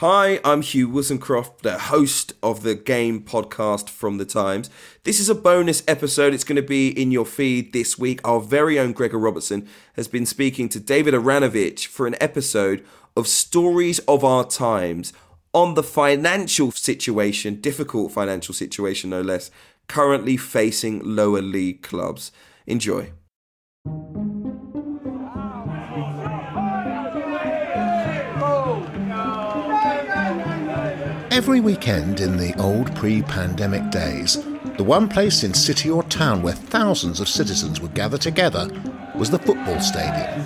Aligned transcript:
Hi, 0.00 0.40
I'm 0.46 0.62
Hugh 0.62 0.88
Woozencroft, 0.88 1.58
the 1.58 1.78
host 1.78 2.32
of 2.42 2.62
the 2.62 2.74
game 2.74 3.22
podcast 3.22 3.90
from 3.90 4.16
the 4.16 4.24
Times. 4.24 4.70
This 5.04 5.20
is 5.20 5.28
a 5.28 5.34
bonus 5.34 5.82
episode. 5.86 6.32
It's 6.32 6.42
going 6.42 6.56
to 6.56 6.62
be 6.62 6.88
in 6.88 7.12
your 7.12 7.26
feed 7.26 7.74
this 7.74 7.98
week. 7.98 8.26
Our 8.26 8.40
very 8.40 8.78
own 8.78 8.94
Gregor 8.94 9.18
Robertson 9.18 9.68
has 9.96 10.08
been 10.08 10.24
speaking 10.24 10.70
to 10.70 10.80
David 10.80 11.12
Aaronovitch 11.12 11.86
for 11.86 12.06
an 12.06 12.16
episode 12.18 12.82
of 13.14 13.28
Stories 13.28 13.98
of 14.08 14.24
Our 14.24 14.46
Times 14.46 15.12
on 15.52 15.74
the 15.74 15.82
financial 15.82 16.72
situation, 16.72 17.60
difficult 17.60 18.10
financial 18.10 18.54
situation 18.54 19.10
no 19.10 19.20
less, 19.20 19.50
currently 19.86 20.38
facing 20.38 21.02
lower 21.04 21.42
league 21.42 21.82
clubs. 21.82 22.32
Enjoy. 22.66 23.12
Every 31.40 31.60
weekend 31.60 32.20
in 32.20 32.36
the 32.36 32.54
old 32.60 32.94
pre 32.94 33.22
pandemic 33.22 33.90
days, 33.90 34.44
the 34.76 34.84
one 34.84 35.08
place 35.08 35.42
in 35.42 35.54
city 35.54 35.88
or 35.88 36.02
town 36.02 36.42
where 36.42 36.52
thousands 36.52 37.18
of 37.18 37.30
citizens 37.30 37.80
would 37.80 37.94
gather 37.94 38.18
together 38.18 38.68
was 39.14 39.30
the 39.30 39.38
football 39.38 39.80
stadium. 39.80 40.44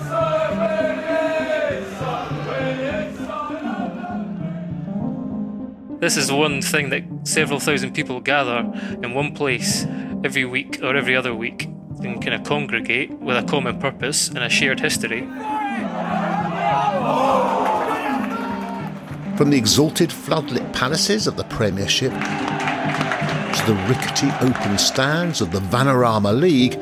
This 5.99 6.15
is 6.15 6.31
one 6.31 6.61
thing 6.61 6.91
that 6.91 7.03
several 7.25 7.59
thousand 7.59 7.93
people 7.93 8.21
gather 8.21 8.59
in 9.03 9.13
one 9.13 9.35
place 9.35 9.85
every 10.23 10.45
week 10.45 10.79
or 10.81 10.95
every 10.95 11.17
other 11.17 11.35
week 11.35 11.65
and 12.05 12.21
kind 12.21 12.35
of 12.35 12.45
congregate 12.45 13.11
with 13.19 13.35
a 13.35 13.43
common 13.43 13.81
purpose 13.81 14.29
and 14.29 14.37
a 14.37 14.49
shared 14.49 14.79
history. 14.79 15.27
From 19.35 19.49
the 19.49 19.57
exalted 19.57 20.11
floodlit 20.11 20.64
palaces 20.75 21.25
of 21.25 21.37
the 21.37 21.43
Premiership 21.45 22.11
to 22.11 23.63
the 23.65 23.85
rickety 23.87 24.29
open 24.41 24.77
stands 24.77 25.39
of 25.39 25.51
the 25.51 25.59
Vanarama 25.59 26.37
League, 26.37 26.73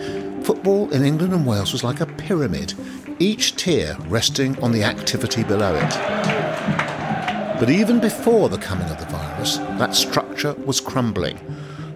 football 0.44 0.92
in 0.92 1.06
England 1.06 1.32
and 1.32 1.46
Wales 1.46 1.72
was 1.72 1.84
like 1.84 2.02
a 2.02 2.08
pyramid, 2.08 2.74
each 3.20 3.56
tier 3.56 3.96
resting 4.08 4.62
on 4.64 4.72
the 4.72 4.84
activity 4.84 5.44
below 5.44 5.76
it. 5.76 5.94
But 7.60 7.70
even 7.70 8.00
before 8.00 8.50
the 8.50 8.58
coming 8.58 8.90
of 8.90 9.00
the 9.00 9.06
virus, 9.06 9.58
that 9.58 9.94
structure 9.94 10.54
was 10.66 10.82
crumbling. 10.82 11.38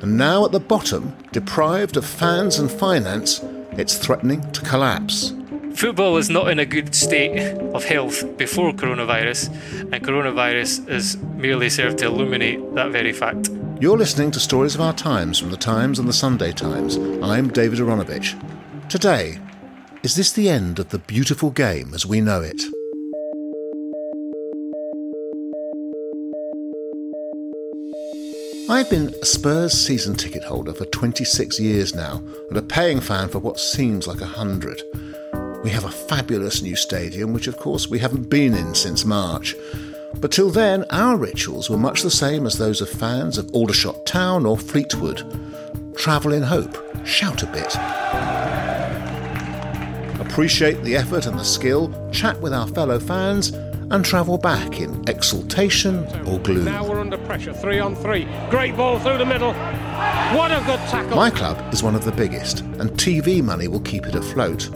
And 0.02 0.18
now 0.18 0.46
at 0.46 0.52
the 0.52 0.60
bottom, 0.60 1.18
deprived 1.32 1.98
of 1.98 2.06
fans 2.06 2.60
and 2.60 2.72
finance, 2.72 3.42
it's 3.72 3.98
threatening 3.98 4.50
to 4.52 4.62
collapse. 4.62 5.34
Football 5.78 6.18
is 6.18 6.28
not 6.28 6.50
in 6.50 6.58
a 6.58 6.66
good 6.66 6.96
state 6.96 7.38
of 7.76 7.84
health 7.84 8.36
before 8.36 8.74
coronavirus, 8.74 9.52
and 9.94 10.04
coronavirus 10.04 10.90
has 10.90 11.18
merely 11.36 11.70
served 11.70 12.00
to 12.00 12.08
illuminate 12.08 12.74
that 12.74 12.90
very 12.90 13.14
fact. 13.14 13.52
You're 13.80 13.96
listening 13.96 14.32
to 14.32 14.40
Stories 14.40 14.74
of 14.74 14.82
Our 14.82 14.94
Times 14.94 15.38
from 15.38 15.52
the 15.52 15.56
Times 15.56 16.00
and 16.00 16.10
the 16.10 16.14
Sunday 16.14 16.52
Times. 16.52 16.96
I'm 17.22 17.50
David 17.50 17.78
Aaronovitch. 17.78 18.34
Today, 18.90 19.38
is 20.02 20.16
this 20.16 20.32
the 20.32 20.50
end 20.50 20.80
of 20.80 20.90
the 20.90 20.98
beautiful 20.98 21.52
game 21.52 21.94
as 21.94 22.08
we 22.08 22.22
know 22.22 22.42
it? 22.42 22.60
I've 28.68 28.90
been 28.90 29.14
a 29.22 29.26
Spurs 29.26 29.74
season 29.74 30.16
ticket 30.16 30.44
holder 30.44 30.74
for 30.74 30.86
26 30.86 31.60
years 31.60 31.94
now 31.94 32.24
and 32.50 32.58
a 32.58 32.64
paying 32.64 33.00
fan 33.00 33.30
for 33.30 33.38
what 33.38 33.60
seems 33.60 34.08
like 34.08 34.22
a 34.22 34.26
hundred. 34.26 34.82
We 35.68 35.74
have 35.74 35.84
a 35.84 35.92
fabulous 35.92 36.62
new 36.62 36.78
stadium, 36.78 37.34
which 37.34 37.48
of 37.48 37.58
course 37.58 37.90
we 37.90 38.00
haven't 38.00 38.30
been 38.30 38.54
in 38.54 38.74
since 38.74 39.04
March. 39.04 39.54
But 40.22 40.32
till 40.32 40.50
then, 40.50 40.86
our 40.92 41.18
rituals 41.18 41.70
were 41.70 41.78
much 41.78 42.04
the 42.04 42.10
same 42.10 42.46
as 42.46 42.58
those 42.58 42.80
of 42.80 42.88
fans 42.90 43.38
of 43.38 43.54
Aldershot 43.54 44.06
Town 44.06 44.46
or 44.46 44.58
Fleetwood. 44.58 45.26
Travel 45.98 46.32
in 46.32 46.42
hope, 46.42 46.78
shout 47.06 47.44
a 47.44 47.48
bit. 47.48 47.76
Appreciate 50.26 50.82
the 50.86 50.96
effort 50.96 51.26
and 51.26 51.38
the 51.38 51.44
skill, 51.44 51.92
chat 52.14 52.40
with 52.40 52.54
our 52.54 52.68
fellow 52.68 52.98
fans, 52.98 53.50
and 53.92 54.06
travel 54.06 54.38
back 54.38 54.80
in 54.80 55.04
exultation 55.10 56.06
or 56.26 56.40
gloom. 56.40 56.64
Now 56.64 56.88
we're 56.88 57.02
under 57.02 57.18
pressure, 57.18 57.52
three 57.52 57.80
on 57.80 57.94
three. 57.94 58.26
Great 58.50 58.78
ball 58.78 59.00
through 59.00 59.18
the 59.18 59.26
middle. 59.26 59.52
What 59.52 60.50
a 60.54 60.64
good 60.66 60.80
tackle. 60.88 61.18
My 61.18 61.30
club 61.30 61.74
is 61.74 61.84
one 61.84 61.94
of 61.94 62.06
the 62.06 62.14
biggest, 62.14 62.62
and 62.62 62.90
TV 62.92 63.44
money 63.44 63.68
will 63.68 63.82
keep 63.82 64.06
it 64.06 64.16
afloat. 64.16 64.70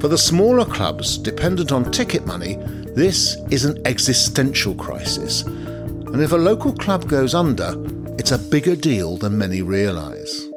For 0.00 0.08
the 0.08 0.16
smaller 0.16 0.64
clubs 0.64 1.18
dependent 1.18 1.72
on 1.72 1.92
ticket 1.92 2.26
money, 2.26 2.54
this 2.96 3.36
is 3.50 3.66
an 3.66 3.86
existential 3.86 4.74
crisis. 4.74 5.42
And 5.42 6.22
if 6.22 6.32
a 6.32 6.36
local 6.36 6.72
club 6.72 7.06
goes 7.06 7.34
under, 7.34 7.74
it's 8.18 8.32
a 8.32 8.38
bigger 8.38 8.74
deal 8.74 9.18
than 9.18 9.36
many 9.36 9.60
realise. 9.60 10.48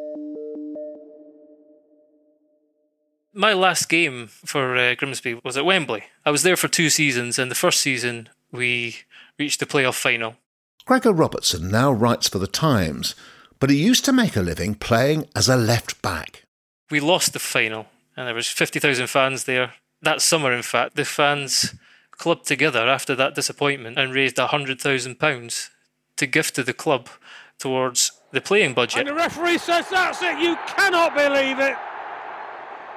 My 3.33 3.51
last 3.51 3.89
game 3.89 4.27
for 4.27 4.77
uh, 4.77 4.95
Grimsby 4.95 5.41
was 5.43 5.57
at 5.57 5.65
Wembley. 5.65 6.05
I 6.25 6.31
was 6.31 6.43
there 6.43 6.55
for 6.55 6.69
two 6.69 6.89
seasons, 6.89 7.37
and 7.37 7.51
the 7.51 7.55
first 7.55 7.81
season 7.81 8.29
we 8.51 8.97
reached 9.37 9.59
the 9.59 9.65
playoff 9.65 9.95
final. 9.95 10.37
Gregor 10.85 11.11
Robertson 11.11 11.69
now 11.69 11.91
writes 11.91 12.29
for 12.29 12.39
The 12.39 12.47
Times, 12.47 13.13
but 13.59 13.69
he 13.69 13.75
used 13.75 14.05
to 14.05 14.13
make 14.13 14.37
a 14.37 14.41
living 14.41 14.75
playing 14.75 15.27
as 15.35 15.49
a 15.49 15.57
left 15.57 16.01
back. 16.01 16.43
We 16.89 17.01
lost 17.01 17.33
the 17.33 17.39
final, 17.39 17.87
and 18.15 18.27
there 18.27 18.35
was 18.35 18.47
50,000 18.47 19.07
fans 19.07 19.43
there. 19.45 19.73
That 20.01 20.21
summer, 20.21 20.51
in 20.51 20.63
fact, 20.63 20.95
the 20.95 21.05
fans 21.05 21.75
clubbed 22.11 22.45
together 22.45 22.87
after 22.87 23.15
that 23.15 23.35
disappointment 23.35 23.97
and 23.97 24.13
raised 24.13 24.35
£100,000 24.37 25.69
to 26.17 26.27
gift 26.27 26.55
to 26.55 26.63
the 26.63 26.73
club 26.73 27.09
towards 27.57 28.11
the 28.31 28.41
playing 28.41 28.73
budget. 28.73 28.99
And 28.99 29.07
the 29.09 29.13
referee 29.13 29.57
says 29.57 29.89
that's 29.89 30.21
it. 30.21 30.37
You 30.39 30.55
cannot 30.67 31.15
believe 31.15 31.59
it. 31.59 31.75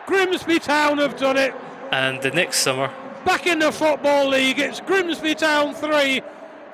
Grimsby 0.06 0.58
Town 0.58 0.98
have 0.98 1.16
done 1.18 1.36
it. 1.36 1.54
And 1.92 2.20
the 2.22 2.30
next 2.30 2.58
summer, 2.60 2.92
Back 3.24 3.46
in 3.48 3.58
the 3.58 3.72
Football 3.72 4.28
League, 4.28 4.60
it's 4.60 4.80
Grimsby 4.80 5.34
Town 5.34 5.74
3, 5.74 6.22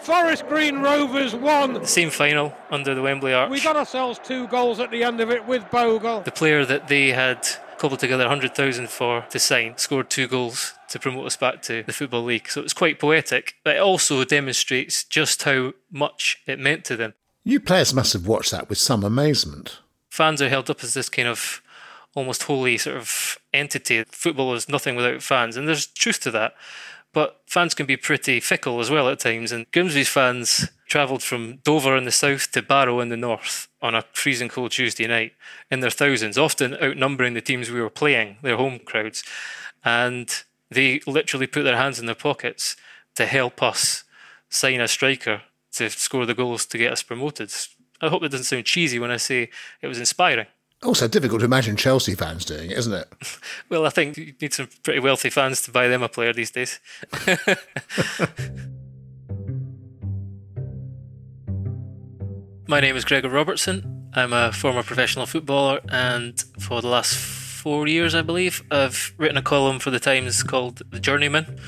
Forest 0.00 0.46
Green 0.48 0.80
Rovers 0.80 1.34
1. 1.34 1.72
the 1.72 1.86
same 1.86 2.10
final 2.10 2.54
under 2.70 2.94
the 2.94 3.00
Wembley 3.00 3.32
Arch. 3.32 3.50
We 3.50 3.60
got 3.62 3.74
ourselves 3.76 4.20
two 4.22 4.46
goals 4.48 4.78
at 4.78 4.90
the 4.90 5.02
end 5.02 5.20
of 5.22 5.30
it 5.30 5.46
with 5.46 5.70
Bogle. 5.70 6.20
the 6.20 6.30
player 6.30 6.66
that 6.66 6.88
they 6.88 7.08
had 7.08 7.48
cobbled 7.82 7.98
together 7.98 8.22
100,000 8.22 8.88
for 8.88 9.26
to 9.28 9.40
sign 9.40 9.76
scored 9.76 10.08
two 10.08 10.28
goals 10.28 10.74
to 10.88 11.00
promote 11.00 11.26
us 11.26 11.36
back 11.36 11.60
to 11.62 11.82
the 11.82 11.92
Football 11.92 12.22
League. 12.22 12.48
So 12.48 12.60
it 12.60 12.62
was 12.62 12.72
quite 12.72 13.00
poetic, 13.00 13.56
but 13.64 13.74
it 13.74 13.80
also 13.80 14.22
demonstrates 14.22 15.02
just 15.02 15.42
how 15.42 15.72
much 15.90 16.40
it 16.46 16.60
meant 16.60 16.84
to 16.84 16.96
them. 16.96 17.14
You 17.42 17.58
players 17.58 17.92
must 17.92 18.12
have 18.12 18.28
watched 18.28 18.52
that 18.52 18.68
with 18.68 18.78
some 18.78 19.02
amazement. 19.02 19.80
Fans 20.10 20.40
are 20.40 20.48
held 20.48 20.70
up 20.70 20.84
as 20.84 20.94
this 20.94 21.08
kind 21.08 21.26
of 21.26 21.60
almost 22.14 22.44
holy 22.44 22.78
sort 22.78 22.98
of 22.98 23.36
entity. 23.52 24.04
Football 24.04 24.54
is 24.54 24.68
nothing 24.68 24.94
without 24.94 25.20
fans, 25.20 25.56
and 25.56 25.66
there's 25.66 25.86
truth 25.86 26.20
to 26.20 26.30
that. 26.30 26.54
But 27.12 27.40
fans 27.46 27.74
can 27.74 27.86
be 27.86 27.96
pretty 27.96 28.38
fickle 28.38 28.78
as 28.78 28.90
well 28.90 29.08
at 29.08 29.18
times, 29.18 29.50
and 29.50 29.68
Grimsby's 29.72 30.08
fans 30.08 30.68
travelled 30.92 31.22
from 31.22 31.56
Dover 31.64 31.96
in 31.96 32.04
the 32.04 32.12
south 32.12 32.52
to 32.52 32.60
Barrow 32.60 33.00
in 33.00 33.08
the 33.08 33.16
north 33.16 33.66
on 33.80 33.94
a 33.94 34.04
freezing 34.12 34.50
cold 34.50 34.72
Tuesday 34.72 35.06
night 35.06 35.32
in 35.70 35.80
their 35.80 35.88
thousands, 35.88 36.36
often 36.36 36.76
outnumbering 36.82 37.32
the 37.32 37.40
teams 37.40 37.70
we 37.70 37.80
were 37.80 37.88
playing, 37.88 38.36
their 38.42 38.58
home 38.58 38.78
crowds. 38.78 39.24
And 39.82 40.30
they 40.70 41.00
literally 41.06 41.46
put 41.46 41.62
their 41.62 41.78
hands 41.78 41.98
in 41.98 42.04
their 42.04 42.14
pockets 42.14 42.76
to 43.14 43.24
help 43.24 43.62
us 43.62 44.04
sign 44.50 44.82
a 44.82 44.86
striker 44.86 45.40
to 45.76 45.88
score 45.88 46.26
the 46.26 46.34
goals 46.34 46.66
to 46.66 46.76
get 46.76 46.92
us 46.92 47.02
promoted. 47.02 47.50
I 48.02 48.10
hope 48.10 48.20
that 48.20 48.32
doesn't 48.32 48.44
sound 48.44 48.66
cheesy 48.66 48.98
when 48.98 49.10
I 49.10 49.16
say 49.16 49.48
it 49.80 49.86
was 49.86 49.98
inspiring. 49.98 50.46
Also, 50.82 51.08
difficult 51.08 51.40
to 51.40 51.46
imagine 51.46 51.74
Chelsea 51.74 52.14
fans 52.14 52.44
doing 52.44 52.70
it, 52.70 52.76
isn't 52.76 52.92
it? 52.92 53.08
Well, 53.70 53.86
I 53.86 53.88
think 53.88 54.18
you 54.18 54.34
need 54.38 54.52
some 54.52 54.68
pretty 54.82 55.00
wealthy 55.00 55.30
fans 55.30 55.62
to 55.62 55.70
buy 55.70 55.88
them 55.88 56.02
a 56.02 56.08
player 56.10 56.34
these 56.34 56.50
days. 56.50 56.80
My 62.68 62.80
name 62.80 62.96
is 62.96 63.04
Gregor 63.04 63.28
Robertson. 63.28 64.10
I'm 64.14 64.32
a 64.32 64.52
former 64.52 64.82
professional 64.82 65.26
footballer, 65.26 65.80
and 65.88 66.40
for 66.60 66.80
the 66.80 66.88
last 66.88 67.16
four 67.16 67.88
years, 67.88 68.14
I 68.14 68.22
believe, 68.22 68.62
I've 68.70 69.12
written 69.18 69.36
a 69.36 69.42
column 69.42 69.80
for 69.80 69.90
the 69.90 69.98
Times 69.98 70.42
called 70.44 70.80
The 70.90 71.00
Journeyman, 71.00 71.58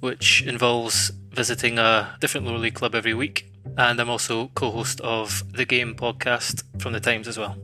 which 0.00 0.42
involves 0.42 1.10
visiting 1.30 1.78
a 1.78 2.16
different 2.20 2.46
lower 2.46 2.58
league 2.58 2.74
club 2.74 2.94
every 2.94 3.14
week. 3.14 3.50
And 3.78 3.98
I'm 3.98 4.10
also 4.10 4.48
co 4.48 4.70
host 4.70 5.00
of 5.00 5.42
the 5.52 5.64
Game 5.64 5.94
podcast 5.94 6.62
from 6.80 6.92
the 6.92 7.00
Times 7.00 7.26
as 7.26 7.38
well. 7.38 7.56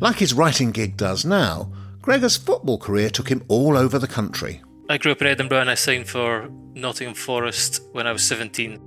Like 0.00 0.16
his 0.16 0.34
writing 0.34 0.72
gig 0.72 0.96
does 0.96 1.24
now, 1.24 1.70
Gregor's 2.02 2.36
football 2.36 2.78
career 2.78 3.10
took 3.10 3.28
him 3.28 3.44
all 3.46 3.76
over 3.76 3.98
the 3.98 4.08
country. 4.08 4.60
I 4.88 4.98
grew 4.98 5.12
up 5.12 5.20
in 5.22 5.28
Edinburgh 5.28 5.60
and 5.60 5.70
I 5.70 5.74
signed 5.76 6.08
for 6.08 6.50
Nottingham 6.74 7.14
Forest 7.14 7.80
when 7.92 8.06
I 8.08 8.12
was 8.12 8.26
17. 8.26 8.80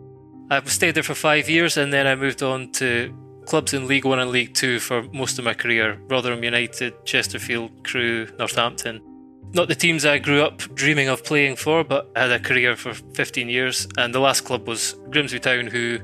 I 0.51 0.63
stayed 0.65 0.95
there 0.95 1.03
for 1.03 1.15
five 1.15 1.49
years 1.49 1.77
and 1.77 1.91
then 1.93 2.05
I 2.05 2.15
moved 2.15 2.43
on 2.43 2.71
to 2.73 3.13
clubs 3.47 3.73
in 3.73 3.87
League 3.87 4.05
One 4.05 4.19
and 4.19 4.29
League 4.29 4.53
Two 4.53 4.79
for 4.79 5.03
most 5.13 5.39
of 5.39 5.45
my 5.45 5.53
career 5.53 5.99
Rotherham 6.07 6.43
United, 6.43 7.05
Chesterfield, 7.05 7.71
Crewe, 7.83 8.27
Northampton. 8.37 9.01
Not 9.53 9.69
the 9.69 9.75
teams 9.75 10.05
I 10.05 10.19
grew 10.19 10.43
up 10.43 10.57
dreaming 10.75 11.07
of 11.07 11.23
playing 11.23 11.55
for, 11.55 11.83
but 11.83 12.11
I 12.15 12.21
had 12.23 12.31
a 12.31 12.39
career 12.39 12.75
for 12.75 12.93
15 12.93 13.47
years. 13.47 13.87
And 13.97 14.13
the 14.13 14.19
last 14.19 14.41
club 14.41 14.67
was 14.67 14.95
Grimsby 15.09 15.39
Town, 15.39 15.67
who 15.67 15.99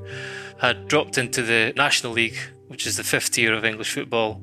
had 0.62 0.88
dropped 0.88 1.18
into 1.18 1.42
the 1.42 1.74
National 1.76 2.14
League, 2.14 2.38
which 2.68 2.88
is 2.88 2.96
the 2.96 3.04
fifth 3.04 3.32
tier 3.32 3.54
of 3.54 3.66
English 3.66 3.94
football, 3.94 4.42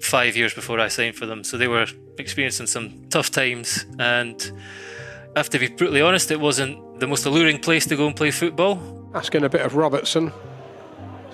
five 0.00 0.34
years 0.34 0.54
before 0.54 0.80
I 0.80 0.88
signed 0.88 1.14
for 1.14 1.26
them. 1.26 1.44
So 1.44 1.58
they 1.58 1.68
were 1.68 1.86
experiencing 2.18 2.66
some 2.66 3.06
tough 3.10 3.30
times. 3.30 3.84
And 3.98 4.50
I 5.36 5.38
have 5.38 5.50
to 5.50 5.58
be 5.58 5.68
brutally 5.68 6.00
honest, 6.00 6.30
it 6.30 6.40
wasn't 6.40 7.00
the 7.00 7.06
most 7.06 7.26
alluring 7.26 7.58
place 7.58 7.84
to 7.86 7.96
go 7.96 8.06
and 8.06 8.16
play 8.16 8.30
football. 8.30 8.80
Asking 9.14 9.44
a 9.44 9.48
bit 9.50 9.60
of 9.60 9.76
Robertson. 9.76 10.32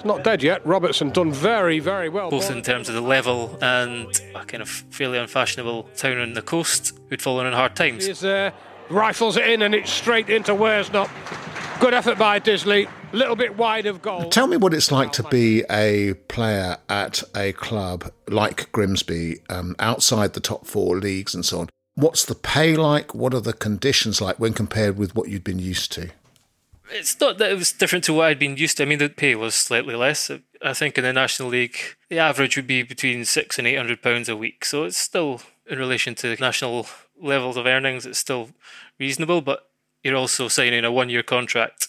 It's 0.04 0.08
not 0.08 0.22
dead 0.22 0.42
yet. 0.42 0.66
Robertson 0.66 1.08
done 1.08 1.32
very, 1.32 1.78
very 1.78 2.10
well. 2.10 2.28
Both 2.28 2.50
in 2.50 2.60
terms 2.60 2.90
of 2.90 2.94
the 2.94 3.00
level 3.00 3.58
and 3.62 4.06
a 4.34 4.44
kind 4.44 4.60
of 4.62 4.68
fairly 4.68 5.16
unfashionable 5.16 5.84
town 5.96 6.18
on 6.18 6.34
the 6.34 6.42
coast 6.42 6.92
who'd 7.08 7.22
fallen 7.22 7.46
in 7.46 7.54
hard 7.54 7.74
times. 7.74 8.04
He's 8.04 8.20
there, 8.20 8.52
rifles 8.90 9.38
it 9.38 9.48
in, 9.48 9.62
and 9.62 9.74
it's 9.74 9.90
straight 9.90 10.28
into 10.28 10.52
Worsnop. 10.52 11.08
Good 11.80 11.94
effort 11.94 12.18
by 12.18 12.38
Disley. 12.38 12.86
A 13.14 13.16
little 13.16 13.34
bit 13.34 13.56
wide 13.56 13.86
of 13.86 14.02
goal. 14.02 14.28
Tell 14.28 14.46
me 14.46 14.58
what 14.58 14.74
it's 14.74 14.92
like 14.92 15.10
to 15.12 15.22
be 15.22 15.64
a 15.70 16.12
player 16.28 16.76
at 16.90 17.22
a 17.34 17.52
club 17.52 18.12
like 18.28 18.70
Grimsby, 18.72 19.38
um, 19.48 19.74
outside 19.78 20.34
the 20.34 20.40
top 20.40 20.66
four 20.66 20.98
leagues 20.98 21.34
and 21.34 21.46
so 21.46 21.60
on. 21.60 21.70
What's 21.94 22.26
the 22.26 22.34
pay 22.34 22.76
like? 22.76 23.14
What 23.14 23.32
are 23.32 23.40
the 23.40 23.54
conditions 23.54 24.20
like 24.20 24.38
when 24.38 24.52
compared 24.52 24.98
with 24.98 25.14
what 25.14 25.30
you'd 25.30 25.44
been 25.44 25.58
used 25.58 25.92
to? 25.92 26.10
It's 26.90 27.18
not 27.18 27.38
that 27.38 27.50
it 27.50 27.58
was 27.58 27.72
different 27.72 28.04
to 28.04 28.12
what 28.12 28.26
I'd 28.26 28.38
been 28.38 28.56
used 28.56 28.76
to. 28.76 28.82
I 28.82 28.86
mean, 28.86 28.98
the 28.98 29.08
pay 29.08 29.34
was 29.34 29.54
slightly 29.54 29.94
less. 29.94 30.30
I 30.62 30.74
think 30.74 30.98
in 30.98 31.04
the 31.04 31.12
National 31.12 31.48
League, 31.48 31.76
the 32.08 32.18
average 32.18 32.56
would 32.56 32.66
be 32.66 32.82
between 32.82 33.24
six 33.24 33.58
and 33.58 33.66
eight 33.66 33.76
hundred 33.76 34.02
pounds 34.02 34.28
a 34.28 34.36
week. 34.36 34.64
So 34.64 34.84
it's 34.84 34.96
still, 34.96 35.40
in 35.66 35.78
relation 35.78 36.14
to 36.16 36.36
national 36.36 36.86
levels 37.20 37.56
of 37.56 37.66
earnings, 37.66 38.06
it's 38.06 38.18
still 38.18 38.50
reasonable. 38.98 39.40
But 39.40 39.68
you're 40.02 40.16
also 40.16 40.48
signing 40.48 40.84
a 40.84 40.92
one-year 40.92 41.22
contract. 41.22 41.88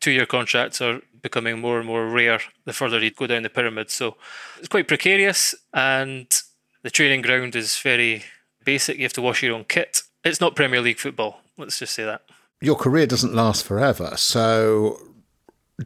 Two-year 0.00 0.26
contracts 0.26 0.80
are 0.80 1.02
becoming 1.20 1.60
more 1.60 1.78
and 1.78 1.86
more 1.86 2.08
rare 2.08 2.40
the 2.64 2.72
further 2.72 2.98
you 2.98 3.10
go 3.10 3.26
down 3.26 3.42
the 3.42 3.50
pyramid. 3.50 3.90
So 3.90 4.16
it's 4.58 4.68
quite 4.68 4.88
precarious, 4.88 5.54
and 5.72 6.26
the 6.82 6.90
training 6.90 7.22
ground 7.22 7.54
is 7.54 7.78
very 7.78 8.24
basic. 8.64 8.96
You 8.96 9.04
have 9.04 9.12
to 9.12 9.22
wash 9.22 9.42
your 9.42 9.54
own 9.54 9.64
kit. 9.64 10.02
It's 10.24 10.40
not 10.40 10.56
Premier 10.56 10.80
League 10.80 10.98
football. 10.98 11.42
Let's 11.56 11.78
just 11.78 11.94
say 11.94 12.04
that. 12.04 12.22
Your 12.62 12.76
career 12.76 13.06
doesn't 13.06 13.34
last 13.34 13.64
forever. 13.64 14.12
So, 14.16 15.00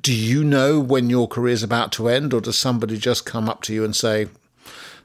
do 0.00 0.14
you 0.14 0.44
know 0.44 0.78
when 0.78 1.08
your 1.08 1.26
career 1.26 1.54
is 1.54 1.62
about 1.62 1.90
to 1.92 2.08
end, 2.08 2.34
or 2.34 2.40
does 2.40 2.58
somebody 2.58 2.98
just 2.98 3.24
come 3.24 3.48
up 3.48 3.62
to 3.62 3.74
you 3.74 3.84
and 3.84 3.96
say, 3.96 4.28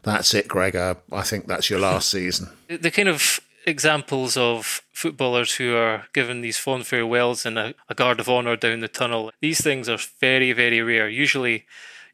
That's 0.04 0.34
it, 0.34 0.48
Gregor, 0.48 0.98
uh, 1.12 1.16
I 1.16 1.22
think 1.22 1.48
that's 1.48 1.70
your 1.70 1.80
last 1.80 2.10
season? 2.12 2.50
The 2.68 2.92
kind 2.92 3.08
of 3.08 3.40
examples 3.66 4.36
of 4.38 4.82
footballers 4.92 5.56
who 5.56 5.76
are 5.76 6.08
given 6.14 6.42
these 6.42 6.58
fond 6.58 6.88
farewells 6.88 7.46
and 7.46 7.58
a, 7.58 7.74
a 7.90 7.96
guard 7.96 8.20
of 8.20 8.28
honour 8.28 8.56
down 8.56 8.82
the 8.82 8.88
tunnel, 8.88 9.32
these 9.40 9.62
things 9.62 9.88
are 9.88 10.00
very, 10.20 10.52
very 10.52 10.82
rare. 10.82 11.08
Usually, 11.08 11.66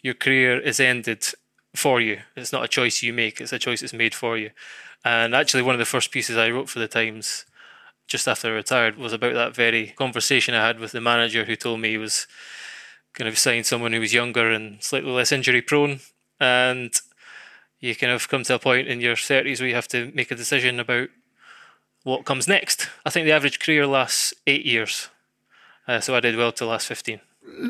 your 0.02 0.14
career 0.14 0.60
is 0.60 0.80
ended 0.80 1.26
for 1.76 2.00
you. 2.00 2.20
It's 2.36 2.54
not 2.54 2.64
a 2.64 2.68
choice 2.68 3.02
you 3.02 3.14
make, 3.14 3.42
it's 3.42 3.54
a 3.54 3.60
choice 3.60 3.82
that's 3.82 3.94
made 3.94 4.14
for 4.14 4.38
you. 4.38 4.52
And 5.04 5.34
actually, 5.34 5.64
one 5.64 5.76
of 5.76 5.80
the 5.80 5.86
first 5.86 6.12
pieces 6.12 6.38
I 6.38 6.50
wrote 6.50 6.70
for 6.70 6.80
the 6.80 6.88
Times 6.88 7.46
just 8.08 8.28
after 8.28 8.48
I 8.48 8.52
retired 8.52 8.98
was 8.98 9.14
about 9.14 9.34
that 9.34 9.56
very 9.56 9.88
conversation 9.88 10.56
I 10.56 10.66
had 10.66 10.80
with 10.80 10.94
the 10.94 11.02
manager 11.02 11.46
who 11.46 11.56
told 11.56 11.80
me 11.80 11.90
he 11.90 11.98
was 11.98 12.26
going 13.14 13.30
to 13.30 13.38
sign 13.38 13.64
someone 13.64 13.94
who 13.94 14.00
was 14.00 14.14
younger 14.14 14.52
and 14.52 14.82
slightly 14.82 15.12
less 15.12 15.32
injury 15.32 15.62
prone. 15.62 16.00
And 16.40 16.94
you 17.80 17.96
kind 17.96 18.14
of 18.14 18.30
come 18.30 18.44
to 18.44 18.56
a 18.56 18.60
point 18.60 18.88
in 18.88 19.02
your 19.02 19.16
30s 19.16 19.60
where 19.60 19.70
you 19.70 19.76
have 19.76 19.88
to 19.90 20.12
make 20.14 20.32
a 20.32 20.36
decision 20.36 20.80
about 20.80 21.10
what 22.04 22.26
comes 22.26 22.48
next. 22.48 22.90
I 23.06 23.10
think 23.10 23.26
the 23.26 23.34
average 23.34 23.60
career 23.60 23.86
lasts 23.86 24.34
eight 24.46 24.66
years. 24.66 25.10
Uh, 25.88 26.00
so 26.00 26.16
I 26.16 26.20
did 26.20 26.38
well 26.38 26.52
to 26.54 26.66
last 26.66 26.88
15. 26.88 27.20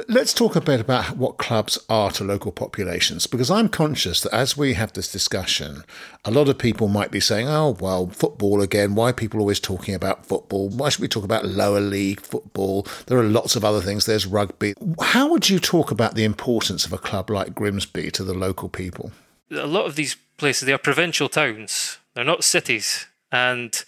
Let's 0.09 0.33
talk 0.33 0.55
a 0.55 0.61
bit 0.61 0.81
about 0.81 1.17
what 1.17 1.37
clubs 1.37 1.77
are 1.87 2.11
to 2.11 2.23
local 2.23 2.51
populations, 2.51 3.25
because 3.25 3.49
I'm 3.49 3.69
conscious 3.69 4.19
that 4.21 4.33
as 4.33 4.57
we 4.57 4.73
have 4.73 4.91
this 4.91 5.11
discussion, 5.11 5.83
a 6.25 6.31
lot 6.31 6.49
of 6.49 6.57
people 6.57 6.87
might 6.87 7.11
be 7.11 7.19
saying, 7.19 7.47
oh, 7.47 7.77
well, 7.79 8.07
football 8.07 8.61
again. 8.61 8.95
Why 8.95 9.11
are 9.11 9.13
people 9.13 9.39
always 9.39 9.59
talking 9.59 9.95
about 9.95 10.25
football? 10.25 10.67
Why 10.67 10.89
should 10.89 11.01
we 11.01 11.07
talk 11.07 11.23
about 11.23 11.45
lower 11.45 11.79
league 11.79 12.19
football? 12.19 12.85
There 13.05 13.17
are 13.17 13.23
lots 13.23 13.55
of 13.55 13.63
other 13.63 13.79
things. 13.79 14.05
There's 14.05 14.25
rugby. 14.25 14.73
How 14.99 15.29
would 15.29 15.49
you 15.49 15.59
talk 15.59 15.89
about 15.89 16.15
the 16.15 16.25
importance 16.25 16.85
of 16.85 16.91
a 16.91 16.97
club 16.97 17.29
like 17.29 17.55
Grimsby 17.55 18.11
to 18.11 18.23
the 18.23 18.33
local 18.33 18.67
people? 18.67 19.11
A 19.51 19.67
lot 19.67 19.85
of 19.85 19.95
these 19.95 20.17
places, 20.37 20.65
they 20.65 20.73
are 20.73 20.77
provincial 20.77 21.29
towns, 21.29 21.99
they're 22.13 22.25
not 22.25 22.43
cities. 22.43 23.07
And 23.31 23.85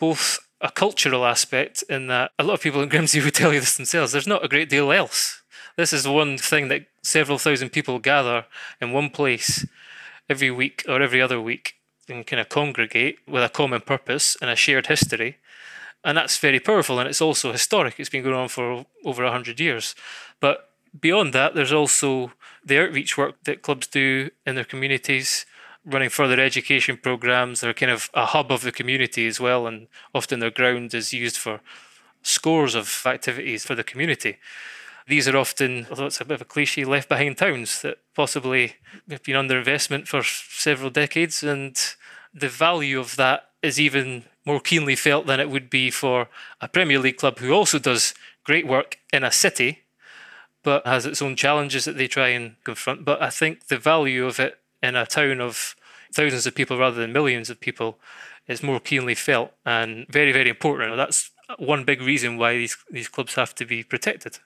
both 0.00 0.40
a 0.60 0.70
cultural 0.70 1.24
aspect 1.24 1.84
in 1.88 2.08
that 2.08 2.32
a 2.38 2.44
lot 2.44 2.54
of 2.54 2.62
people 2.62 2.82
in 2.82 2.88
Grimsby 2.88 3.20
would 3.20 3.34
tell 3.40 3.52
you 3.52 3.60
this 3.60 3.76
themselves. 3.76 4.12
There's 4.12 4.26
not 4.26 4.44
a 4.44 4.48
great 4.48 4.68
deal 4.68 4.90
else. 4.92 5.42
This 5.76 5.92
is 5.92 6.08
one 6.08 6.38
thing 6.38 6.68
that 6.68 6.86
several 7.02 7.38
thousand 7.38 7.70
people 7.70 7.98
gather 7.98 8.46
in 8.80 8.92
one 8.92 9.10
place 9.10 9.66
every 10.28 10.50
week 10.50 10.84
or 10.88 11.00
every 11.00 11.22
other 11.22 11.40
week 11.40 11.74
and 12.08 12.26
kind 12.26 12.40
of 12.40 12.48
congregate 12.48 13.18
with 13.28 13.42
a 13.42 13.48
common 13.48 13.80
purpose 13.80 14.36
and 14.40 14.50
a 14.50 14.56
shared 14.56 14.88
history. 14.88 15.36
And 16.04 16.16
that's 16.16 16.38
very 16.38 16.60
powerful 16.60 16.98
and 16.98 17.08
it's 17.08 17.22
also 17.22 17.52
historic. 17.52 17.98
It's 17.98 18.08
been 18.08 18.22
going 18.22 18.34
on 18.34 18.48
for 18.48 18.86
over 19.04 19.22
100 19.22 19.60
years. 19.60 19.94
But 20.40 20.70
beyond 20.98 21.32
that, 21.34 21.54
there's 21.54 21.72
also 21.72 22.32
the 22.64 22.82
outreach 22.82 23.16
work 23.16 23.36
that 23.44 23.62
clubs 23.62 23.86
do 23.86 24.30
in 24.46 24.54
their 24.54 24.64
communities 24.64 25.46
running 25.88 26.10
further 26.10 26.40
education 26.40 26.98
programs. 27.02 27.60
They're 27.60 27.74
kind 27.74 27.92
of 27.92 28.10
a 28.14 28.26
hub 28.26 28.52
of 28.52 28.62
the 28.62 28.72
community 28.72 29.26
as 29.26 29.40
well, 29.40 29.66
and 29.66 29.88
often 30.14 30.40
their 30.40 30.50
ground 30.50 30.94
is 30.94 31.12
used 31.12 31.36
for 31.36 31.60
scores 32.22 32.74
of 32.74 33.02
activities 33.06 33.64
for 33.64 33.74
the 33.74 33.84
community. 33.84 34.36
These 35.06 35.26
are 35.26 35.36
often, 35.36 35.86
although 35.88 36.06
it's 36.06 36.20
a 36.20 36.24
bit 36.24 36.34
of 36.34 36.42
a 36.42 36.44
cliche, 36.44 36.84
left 36.84 37.08
behind 37.08 37.38
towns 37.38 37.80
that 37.82 37.98
possibly 38.14 38.74
have 39.08 39.22
been 39.22 39.36
under 39.36 39.58
investment 39.58 40.06
for 40.06 40.22
several 40.22 40.90
decades, 40.90 41.42
and 41.42 41.80
the 42.34 42.48
value 42.48 43.00
of 43.00 43.16
that 43.16 43.48
is 43.62 43.80
even 43.80 44.24
more 44.44 44.60
keenly 44.60 44.96
felt 44.96 45.26
than 45.26 45.40
it 45.40 45.50
would 45.50 45.70
be 45.70 45.90
for 45.90 46.28
a 46.60 46.68
Premier 46.68 46.98
League 46.98 47.16
club 47.16 47.38
who 47.38 47.52
also 47.52 47.78
does 47.78 48.14
great 48.44 48.66
work 48.66 48.98
in 49.12 49.24
a 49.24 49.32
city, 49.32 49.80
but 50.62 50.86
has 50.86 51.06
its 51.06 51.22
own 51.22 51.36
challenges 51.36 51.86
that 51.86 51.96
they 51.96 52.06
try 52.06 52.28
and 52.28 52.56
confront. 52.64 53.04
But 53.04 53.22
I 53.22 53.30
think 53.30 53.68
the 53.68 53.78
value 53.78 54.26
of 54.26 54.38
it 54.38 54.58
in 54.82 54.94
a 54.94 55.06
town 55.06 55.40
of 55.40 55.74
thousands 56.12 56.46
of 56.46 56.54
people 56.54 56.78
rather 56.78 57.00
than 57.00 57.12
millions 57.12 57.50
of 57.50 57.60
people 57.60 57.98
is 58.46 58.62
more 58.62 58.80
keenly 58.80 59.14
felt 59.14 59.52
and 59.64 60.06
very, 60.08 60.32
very 60.32 60.48
important. 60.48 60.96
That's 60.96 61.30
one 61.58 61.84
big 61.84 62.02
reason 62.02 62.36
why 62.36 62.54
these, 62.54 62.76
these 62.90 63.08
clubs 63.08 63.34
have 63.34 63.54
to 63.56 63.64
be 63.64 63.82
protected. 63.82 64.38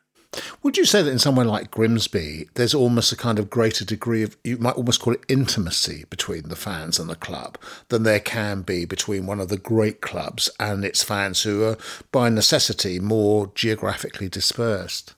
Would 0.63 0.79
you 0.79 0.87
say 0.87 1.03
that 1.03 1.11
in 1.11 1.19
somewhere 1.19 1.45
like 1.45 1.71
Grimsby, 1.71 2.49
there's 2.55 2.75
almost 2.75 3.13
a 3.13 3.17
kind 3.17 3.39
of 3.39 3.51
greater 3.51 3.85
degree 3.85 4.23
of, 4.23 4.37
you 4.45 4.57
might 4.57 4.77
almost 4.77 5.01
call 5.01 5.13
it 5.13 5.25
intimacy 5.29 6.07
between 6.09 6.49
the 6.49 6.57
fans 6.57 6.99
and 6.99 7.11
the 7.11 7.17
club 7.17 7.59
than 7.89 8.03
there 8.03 8.21
can 8.21 8.63
be 8.63 8.87
between 8.87 9.27
one 9.27 9.41
of 9.41 9.49
the 9.49 9.59
great 9.59 10.01
clubs 10.01 10.49
and 10.59 10.85
its 10.85 11.03
fans 11.03 11.43
who 11.43 11.65
are, 11.65 11.77
by 12.13 12.31
necessity, 12.31 12.99
more 12.99 13.53
geographically 13.55 14.29
dispersed? 14.29 15.15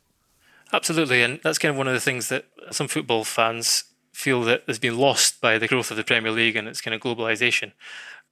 Absolutely. 0.73 1.23
And 1.23 1.39
that's 1.45 1.59
kind 1.59 1.71
of 1.71 1.79
one 1.79 1.87
of 1.87 1.95
the 1.95 2.01
things 2.01 2.29
that 2.31 2.47
some 2.73 2.89
football 2.89 3.23
fans 3.23 3.85
feel 4.15 4.43
that 4.43 4.63
has 4.67 4.79
been 4.79 4.97
lost 4.97 5.41
by 5.41 5.59
the 5.59 5.69
growth 5.69 5.91
of 5.91 5.97
the 5.97 6.05
Premier 6.05 6.31
League 6.31 6.57
and 6.57 6.69
its 6.69 6.81
kind 6.81 6.95
of 6.95 7.01
globalization. 7.01 7.73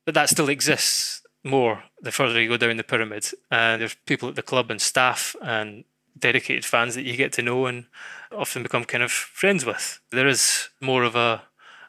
But 0.07 0.15
that 0.15 0.29
still 0.29 0.49
exists 0.49 1.23
more 1.45 1.83
the 2.01 2.13
further 2.13 2.41
you 2.41 2.49
go 2.49 2.57
down 2.57 2.77
the 2.77 2.85
pyramid. 2.85 3.27
And 3.51 3.81
there's 3.81 3.97
people 4.07 4.29
at 4.29 4.37
the 4.37 4.43
club 4.43 4.71
and 4.71 4.81
staff 4.81 5.35
and 5.43 5.85
dedicated 6.19 6.65
fans 6.65 6.95
that 6.95 7.03
you 7.03 7.17
get 7.17 7.33
to 7.33 7.43
know 7.43 7.67
and 7.67 7.87
often 8.31 8.63
become 8.63 8.85
kind 8.85 9.03
of 9.03 9.11
friends 9.11 9.65
with. 9.65 10.01
There 10.11 10.29
is 10.29 10.69
more 10.81 11.03
of 11.03 11.17
a 11.17 11.43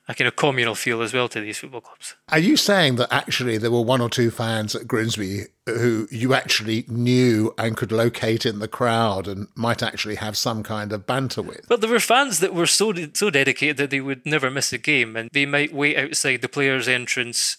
a 0.08 0.14
kind 0.14 0.28
of 0.28 0.36
communal 0.36 0.76
feel 0.76 1.02
as 1.02 1.14
well 1.14 1.30
to 1.30 1.40
these 1.40 1.58
football 1.58 1.82
clubs. 1.82 2.16
Are 2.30 2.40
you 2.40 2.58
saying 2.58 2.98
that 2.98 3.14
actually 3.14 3.58
there 3.58 3.72
were 3.72 3.82
one 3.82 4.02
or 4.02 4.10
two 4.10 4.32
fans 4.32 4.76
at 4.76 4.88
Grimsby 4.88 5.46
who 5.66 6.08
you 6.12 6.34
actually 6.34 6.84
knew 6.90 7.54
and 7.58 7.78
could 7.78 7.92
locate 7.92 8.46
in 8.46 8.60
the 8.60 8.68
crowd 8.68 9.28
and 9.28 9.48
might 9.56 9.82
actually 9.82 10.16
have 10.16 10.36
some 10.36 10.62
kind 10.62 10.92
of 10.92 11.08
banter 11.08 11.42
with? 11.42 11.66
Well, 11.70 11.80
there 11.80 11.90
were 11.90 12.02
fans 12.02 12.40
that 12.40 12.54
were 12.54 12.68
so 12.68 12.94
so 13.14 13.30
dedicated 13.30 13.78
that 13.78 13.90
they 13.92 14.02
would 14.02 14.26
never 14.26 14.52
miss 14.52 14.74
a 14.74 14.78
game, 14.78 15.16
and 15.16 15.30
they 15.32 15.46
might 15.46 15.74
wait 15.74 15.98
outside 15.98 16.42
the 16.42 16.50
players' 16.50 16.88
entrance 16.88 17.58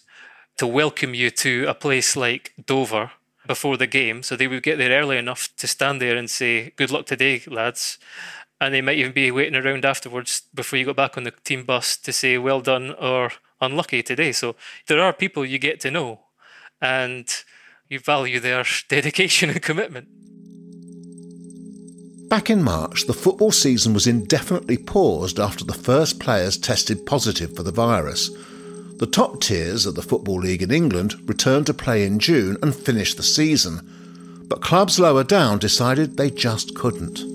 to 0.57 0.67
welcome 0.67 1.13
you 1.13 1.31
to 1.31 1.65
a 1.67 1.73
place 1.73 2.15
like 2.15 2.53
Dover 2.63 3.11
before 3.47 3.77
the 3.77 3.87
game. 3.87 4.23
So 4.23 4.35
they 4.35 4.47
would 4.47 4.63
get 4.63 4.77
there 4.77 4.99
early 4.99 5.17
enough 5.17 5.49
to 5.57 5.67
stand 5.67 6.01
there 6.01 6.15
and 6.15 6.29
say, 6.29 6.71
Good 6.75 6.91
luck 6.91 7.05
today, 7.05 7.41
lads. 7.47 7.97
And 8.61 8.73
they 8.73 8.81
might 8.81 8.97
even 8.97 9.11
be 9.11 9.31
waiting 9.31 9.55
around 9.55 9.83
afterwards 9.83 10.43
before 10.53 10.79
you 10.79 10.85
got 10.85 10.95
back 10.95 11.17
on 11.17 11.23
the 11.23 11.31
team 11.43 11.63
bus 11.63 11.97
to 11.97 12.13
say, 12.13 12.37
Well 12.37 12.61
done 12.61 12.95
or 12.99 13.31
unlucky 13.59 14.01
today. 14.01 14.31
So 14.31 14.55
there 14.87 15.01
are 15.01 15.13
people 15.13 15.45
you 15.45 15.59
get 15.59 15.79
to 15.81 15.91
know 15.91 16.21
and 16.81 17.27
you 17.89 17.99
value 17.99 18.39
their 18.39 18.65
dedication 18.87 19.49
and 19.49 19.61
commitment. 19.61 20.07
Back 22.29 22.49
in 22.49 22.63
March, 22.63 23.05
the 23.05 23.13
football 23.13 23.51
season 23.51 23.93
was 23.93 24.07
indefinitely 24.07 24.77
paused 24.77 25.39
after 25.39 25.63
the 25.63 25.73
first 25.73 26.19
players 26.19 26.57
tested 26.57 27.05
positive 27.05 27.55
for 27.55 27.61
the 27.61 27.71
virus. 27.71 28.29
The 28.97 29.05
top 29.05 29.41
tiers 29.41 29.85
of 29.85 29.95
the 29.95 30.01
Football 30.01 30.39
League 30.39 30.63
in 30.63 30.71
England 30.71 31.15
returned 31.29 31.67
to 31.67 31.73
play 31.73 32.03
in 32.03 32.17
June 32.17 32.57
and 32.63 32.73
finished 32.73 33.17
the 33.17 33.23
season, 33.23 34.45
but 34.49 34.61
clubs 34.61 34.99
lower 34.99 35.23
down 35.23 35.59
decided 35.59 36.17
they 36.17 36.31
just 36.31 36.75
couldn't. 36.75 37.34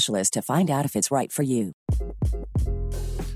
to 0.00 0.42
find 0.42 0.70
out 0.70 0.84
if 0.84 0.96
it's 0.96 1.10
right 1.10 1.30
for 1.30 1.42
you. 1.42 1.72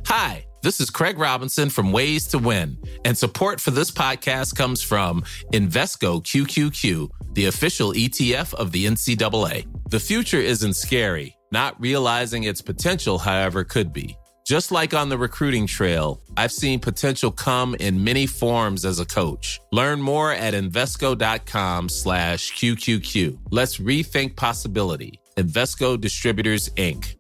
Hi, 0.06 0.46
this 0.62 0.80
is 0.80 0.90
Craig 0.90 1.18
Robinson 1.18 1.68
from 1.70 1.92
Ways 1.92 2.26
to 2.28 2.38
Win, 2.38 2.78
and 3.04 3.16
support 3.16 3.60
for 3.60 3.70
this 3.70 3.90
podcast 3.90 4.56
comes 4.56 4.82
from 4.82 5.22
Invesco 5.52 6.22
QQQ, 6.22 7.10
the 7.34 7.46
official 7.46 7.92
ETF 7.92 8.54
of 8.54 8.72
the 8.72 8.86
NCAA. 8.86 9.66
The 9.90 10.00
future 10.00 10.38
isn't 10.38 10.74
scary, 10.74 11.36
not 11.52 11.80
realizing 11.80 12.44
its 12.44 12.62
potential, 12.62 13.18
however, 13.18 13.64
could 13.64 13.92
be. 13.92 14.16
Just 14.46 14.70
like 14.70 14.92
on 14.92 15.08
the 15.08 15.16
recruiting 15.16 15.66
trail, 15.66 16.20
I've 16.36 16.52
seen 16.52 16.78
potential 16.78 17.30
come 17.30 17.74
in 17.76 18.04
many 18.04 18.26
forms 18.26 18.84
as 18.84 19.00
a 19.00 19.06
coach. 19.06 19.58
Learn 19.72 20.02
more 20.02 20.32
at 20.32 20.52
Invesco.com 20.52 21.88
slash 21.88 22.52
QQQ. 22.52 23.38
Let's 23.50 23.78
rethink 23.78 24.36
possibility. 24.36 25.18
Invesco 25.36 26.00
Distributors, 26.00 26.68
Inc. 26.70 27.16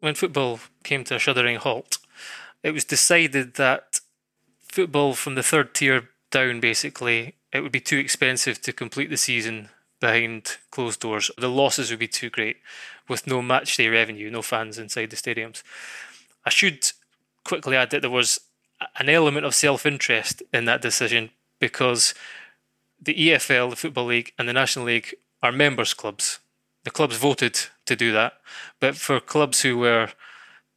When 0.00 0.14
football 0.14 0.60
came 0.84 1.04
to 1.04 1.16
a 1.16 1.18
shuddering 1.18 1.56
halt, 1.56 1.98
it 2.62 2.72
was 2.72 2.84
decided 2.84 3.54
that 3.54 4.00
football 4.60 5.14
from 5.14 5.34
the 5.34 5.42
third 5.42 5.74
tier 5.74 6.08
down, 6.30 6.60
basically, 6.60 7.36
it 7.52 7.60
would 7.60 7.72
be 7.72 7.80
too 7.80 7.98
expensive 7.98 8.60
to 8.62 8.72
complete 8.72 9.10
the 9.10 9.16
season 9.16 9.68
behind 10.00 10.56
closed 10.70 11.00
doors. 11.00 11.30
The 11.36 11.48
losses 11.48 11.90
would 11.90 11.98
be 11.98 12.08
too 12.08 12.30
great 12.30 12.58
with 13.08 13.26
no 13.26 13.42
match 13.42 13.76
day 13.76 13.88
revenue, 13.88 14.30
no 14.30 14.42
fans 14.42 14.78
inside 14.78 15.10
the 15.10 15.16
stadiums. 15.16 15.62
I 16.44 16.50
should 16.50 16.90
quickly 17.44 17.76
add 17.76 17.90
that 17.90 18.00
there 18.00 18.10
was 18.10 18.40
an 18.98 19.08
element 19.08 19.44
of 19.44 19.54
self 19.54 19.84
interest 19.84 20.42
in 20.52 20.64
that 20.66 20.80
decision 20.80 21.30
because 21.58 22.14
the 23.00 23.14
EFL, 23.14 23.70
the 23.70 23.76
Football 23.76 24.06
League, 24.06 24.32
and 24.38 24.48
the 24.48 24.52
National 24.52 24.86
League 24.86 25.14
are 25.42 25.52
members' 25.52 25.94
clubs. 25.94 26.40
The 26.84 26.90
clubs 26.90 27.16
voted 27.16 27.58
to 27.86 27.96
do 27.96 28.12
that. 28.12 28.34
But 28.80 28.96
for 28.96 29.20
clubs 29.20 29.62
who 29.62 29.78
were 29.78 30.10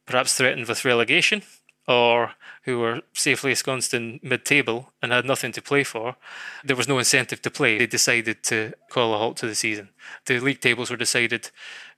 perhaps 0.06 0.34
threatened 0.34 0.68
with 0.68 0.84
relegation 0.84 1.42
or 1.86 2.32
who 2.64 2.78
were 2.78 3.02
safely 3.12 3.50
ensconced 3.50 3.92
in 3.92 4.20
mid 4.22 4.44
table 4.44 4.92
and 5.02 5.12
had 5.12 5.24
nothing 5.24 5.52
to 5.52 5.62
play 5.62 5.84
for, 5.84 6.16
there 6.64 6.76
was 6.76 6.88
no 6.88 6.98
incentive 6.98 7.42
to 7.42 7.50
play. 7.50 7.78
They 7.78 7.86
decided 7.86 8.42
to 8.44 8.72
call 8.90 9.14
a 9.14 9.18
halt 9.18 9.36
to 9.38 9.46
the 9.46 9.54
season. 9.54 9.90
The 10.26 10.40
league 10.40 10.60
tables 10.60 10.90
were 10.90 10.96
decided 10.96 11.50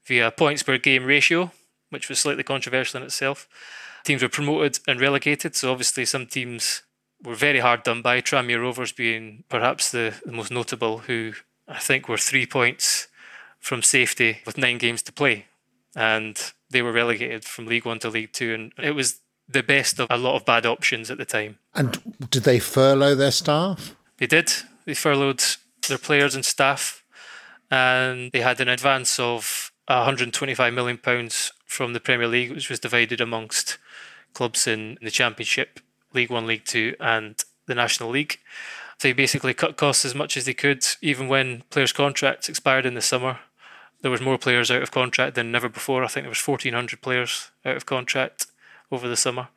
via 0.04 0.30
points 0.30 0.62
per 0.62 0.78
game 0.78 1.04
ratio, 1.04 1.52
which 1.90 2.08
was 2.08 2.18
slightly 2.18 2.42
controversial 2.42 3.00
in 3.00 3.06
itself. 3.06 3.48
Teams 4.04 4.22
were 4.22 4.28
promoted 4.28 4.78
and 4.86 5.00
relegated, 5.00 5.56
so 5.56 5.70
obviously 5.70 6.04
some 6.04 6.26
teams 6.26 6.82
were 7.22 7.34
very 7.34 7.60
hard 7.60 7.82
done 7.82 8.02
by. 8.02 8.20
Tranmere 8.20 8.60
Rovers 8.60 8.92
being 8.92 9.44
perhaps 9.48 9.90
the, 9.90 10.14
the 10.24 10.32
most 10.32 10.50
notable, 10.50 10.98
who 10.98 11.32
I 11.68 11.78
think 11.78 12.08
were 12.08 12.18
three 12.18 12.46
points 12.46 13.08
from 13.58 13.82
safety 13.82 14.38
with 14.46 14.58
nine 14.58 14.78
games 14.78 15.02
to 15.02 15.12
play. 15.12 15.46
And 15.94 16.52
they 16.70 16.82
were 16.82 16.92
relegated 16.92 17.44
from 17.44 17.66
League 17.66 17.86
One 17.86 17.98
to 18.00 18.10
League 18.10 18.32
Two. 18.32 18.54
And 18.54 18.72
it 18.84 18.92
was 18.92 19.20
the 19.48 19.62
best 19.62 19.98
of 19.98 20.08
a 20.10 20.18
lot 20.18 20.36
of 20.36 20.44
bad 20.44 20.66
options 20.66 21.10
at 21.10 21.18
the 21.18 21.24
time. 21.24 21.58
And 21.74 22.30
did 22.30 22.44
they 22.44 22.58
furlough 22.58 23.14
their 23.14 23.30
staff? 23.30 23.96
They 24.18 24.26
did. 24.26 24.52
They 24.84 24.94
furloughed 24.94 25.42
their 25.88 25.98
players 25.98 26.34
and 26.34 26.44
staff. 26.44 27.04
And 27.70 28.30
they 28.32 28.40
had 28.40 28.60
an 28.60 28.68
advance 28.68 29.18
of 29.18 29.72
£125 29.88 30.74
million 30.74 30.98
from 31.64 31.92
the 31.92 32.00
Premier 32.00 32.28
League, 32.28 32.52
which 32.52 32.70
was 32.70 32.78
divided 32.78 33.20
amongst 33.20 33.78
clubs 34.32 34.66
in 34.66 34.98
the 35.00 35.10
Championship 35.10 35.80
League 36.16 36.30
One, 36.30 36.46
League 36.46 36.64
Two, 36.64 36.96
and 36.98 37.42
the 37.66 37.74
National 37.74 38.10
League. 38.10 38.40
They 39.00 39.12
basically 39.12 39.54
cut 39.54 39.76
costs 39.76 40.04
as 40.04 40.14
much 40.14 40.36
as 40.36 40.46
they 40.46 40.54
could, 40.54 40.84
even 41.00 41.28
when 41.28 41.62
players' 41.70 41.92
contracts 41.92 42.48
expired 42.48 42.86
in 42.86 42.94
the 42.94 43.02
summer. 43.02 43.38
There 44.02 44.10
was 44.10 44.20
more 44.20 44.38
players 44.38 44.70
out 44.70 44.82
of 44.82 44.90
contract 44.90 45.34
than 45.34 45.52
never 45.52 45.68
before. 45.68 46.02
I 46.02 46.08
think 46.08 46.24
there 46.24 46.30
was 46.30 46.46
1,400 46.46 47.00
players 47.02 47.50
out 47.64 47.76
of 47.76 47.86
contract 47.86 48.46
over 48.90 49.08
the 49.08 49.16
summer, 49.16 49.48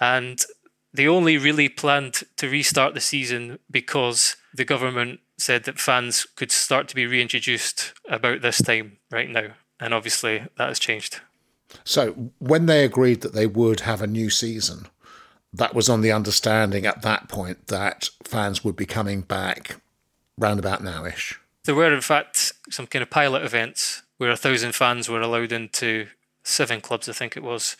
and 0.00 0.44
they 0.92 1.06
only 1.06 1.36
really 1.36 1.68
planned 1.68 2.22
to 2.36 2.48
restart 2.48 2.94
the 2.94 3.00
season 3.00 3.58
because 3.70 4.36
the 4.54 4.64
government 4.64 5.20
said 5.38 5.64
that 5.64 5.78
fans 5.78 6.26
could 6.36 6.50
start 6.50 6.88
to 6.88 6.94
be 6.94 7.06
reintroduced 7.06 7.92
about 8.08 8.40
this 8.40 8.62
time 8.62 8.96
right 9.10 9.28
now, 9.28 9.48
and 9.78 9.92
obviously 9.92 10.46
that 10.56 10.68
has 10.68 10.78
changed. 10.78 11.20
So 11.84 12.30
when 12.38 12.66
they 12.66 12.84
agreed 12.84 13.20
that 13.20 13.34
they 13.34 13.46
would 13.46 13.80
have 13.80 14.00
a 14.00 14.06
new 14.06 14.30
season, 14.30 14.86
that 15.52 15.74
was 15.74 15.88
on 15.88 16.00
the 16.00 16.12
understanding 16.12 16.86
at 16.86 17.02
that 17.02 17.28
point 17.28 17.68
that 17.68 18.10
fans 18.24 18.64
would 18.64 18.76
be 18.76 18.86
coming 18.86 19.22
back 19.22 19.80
round 20.38 20.58
about 20.58 20.82
nowish. 20.82 21.36
There 21.64 21.74
were, 21.74 21.92
in 21.92 22.00
fact, 22.00 22.52
some 22.70 22.86
kind 22.86 23.02
of 23.02 23.10
pilot 23.10 23.42
events 23.42 24.02
where 24.18 24.30
a 24.30 24.36
thousand 24.36 24.74
fans 24.74 25.08
were 25.08 25.20
allowed 25.20 25.52
into 25.52 26.08
seven 26.44 26.80
clubs, 26.80 27.08
I 27.08 27.12
think 27.12 27.36
it 27.36 27.42
was. 27.42 27.76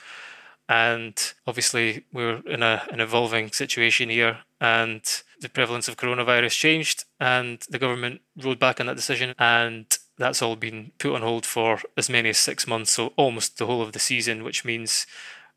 And 0.69 1.15
obviously, 1.47 2.05
we're 2.13 2.43
in 2.47 2.63
a, 2.63 2.83
an 2.91 3.01
evolving 3.01 3.53
situation 3.53 4.11
here, 4.11 4.39
and 4.61 5.03
the 5.41 5.49
prevalence 5.49 5.87
of 5.87 5.97
coronavirus 5.97 6.59
changed, 6.59 7.05
and 7.21 7.61
the 7.69 7.79
government 7.79 8.23
rode 8.37 8.59
back 8.59 8.81
on 8.81 8.87
that 8.87 8.97
decision, 8.97 9.35
and 9.39 9.87
that's 10.19 10.43
all 10.43 10.57
been 10.57 10.91
put 10.99 11.15
on 11.15 11.23
hold 11.23 11.47
for 11.47 11.79
as 11.97 12.09
many 12.09 12.31
as 12.31 12.39
six 12.39 12.67
months, 12.67 12.93
so 12.93 13.13
almost 13.17 13.59
the 13.59 13.67
whole 13.67 13.83
of 13.83 13.93
the 13.93 13.99
season, 14.01 14.43
which 14.43 14.65
means 14.65 15.07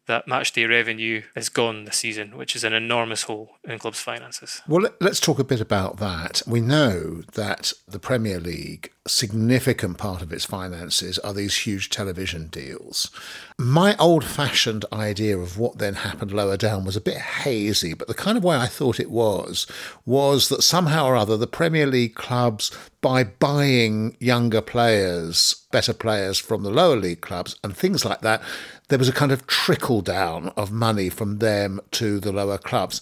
that 0.07 0.27
matchday 0.27 0.67
revenue 0.67 1.21
is 1.35 1.49
gone 1.49 1.85
this 1.85 1.97
season, 1.97 2.35
which 2.35 2.55
is 2.55 2.63
an 2.63 2.73
enormous 2.73 3.23
hole 3.23 3.51
in 3.63 3.77
clubs' 3.77 4.01
finances. 4.01 4.61
Well, 4.67 4.89
let's 4.99 5.19
talk 5.19 5.37
a 5.37 5.43
bit 5.43 5.61
about 5.61 5.97
that. 5.97 6.41
We 6.47 6.61
know 6.61 7.21
that 7.33 7.73
the 7.87 7.99
Premier 7.99 8.39
League, 8.39 8.91
significant 9.07 9.97
part 9.97 10.21
of 10.21 10.33
its 10.33 10.45
finances 10.45 11.19
are 11.19 11.33
these 11.33 11.57
huge 11.57 11.89
television 11.89 12.47
deals. 12.47 13.11
My 13.59 13.95
old 13.97 14.23
fashioned 14.23 14.85
idea 14.91 15.37
of 15.37 15.59
what 15.59 15.77
then 15.77 15.95
happened 15.95 16.31
lower 16.31 16.57
down 16.57 16.85
was 16.85 16.95
a 16.95 17.01
bit 17.01 17.17
hazy, 17.17 17.93
but 17.93 18.07
the 18.07 18.13
kind 18.13 18.37
of 18.37 18.43
way 18.43 18.55
I 18.55 18.65
thought 18.65 18.99
it 18.99 19.11
was 19.11 19.67
was 20.05 20.49
that 20.49 20.63
somehow 20.63 21.05
or 21.05 21.15
other 21.15 21.37
the 21.37 21.47
Premier 21.47 21.85
League 21.85 22.15
clubs, 22.15 22.71
by 23.01 23.23
buying 23.23 24.17
younger 24.19 24.61
players, 24.61 25.65
better 25.71 25.93
players 25.93 26.37
from 26.37 26.63
the 26.63 26.69
lower 26.69 26.97
league 26.97 27.21
clubs, 27.21 27.55
and 27.63 27.75
things 27.75 28.03
like 28.03 28.21
that, 28.21 28.41
there 28.89 28.99
was 28.99 29.09
a 29.09 29.13
kind 29.13 29.31
of 29.31 29.47
trickle 29.47 30.01
down 30.01 30.49
of 30.49 30.71
money 30.71 31.09
from 31.09 31.39
them 31.39 31.79
to 31.91 32.19
the 32.19 32.31
lower 32.31 32.57
clubs. 32.57 33.01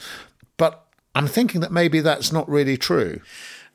But 0.58 0.86
I'm 1.16 1.28
thinking 1.28 1.62
that 1.62 1.72
maybe 1.72 2.00
that's 2.00 2.32
not 2.32 2.48
really 2.48 2.78
true. 2.78 3.22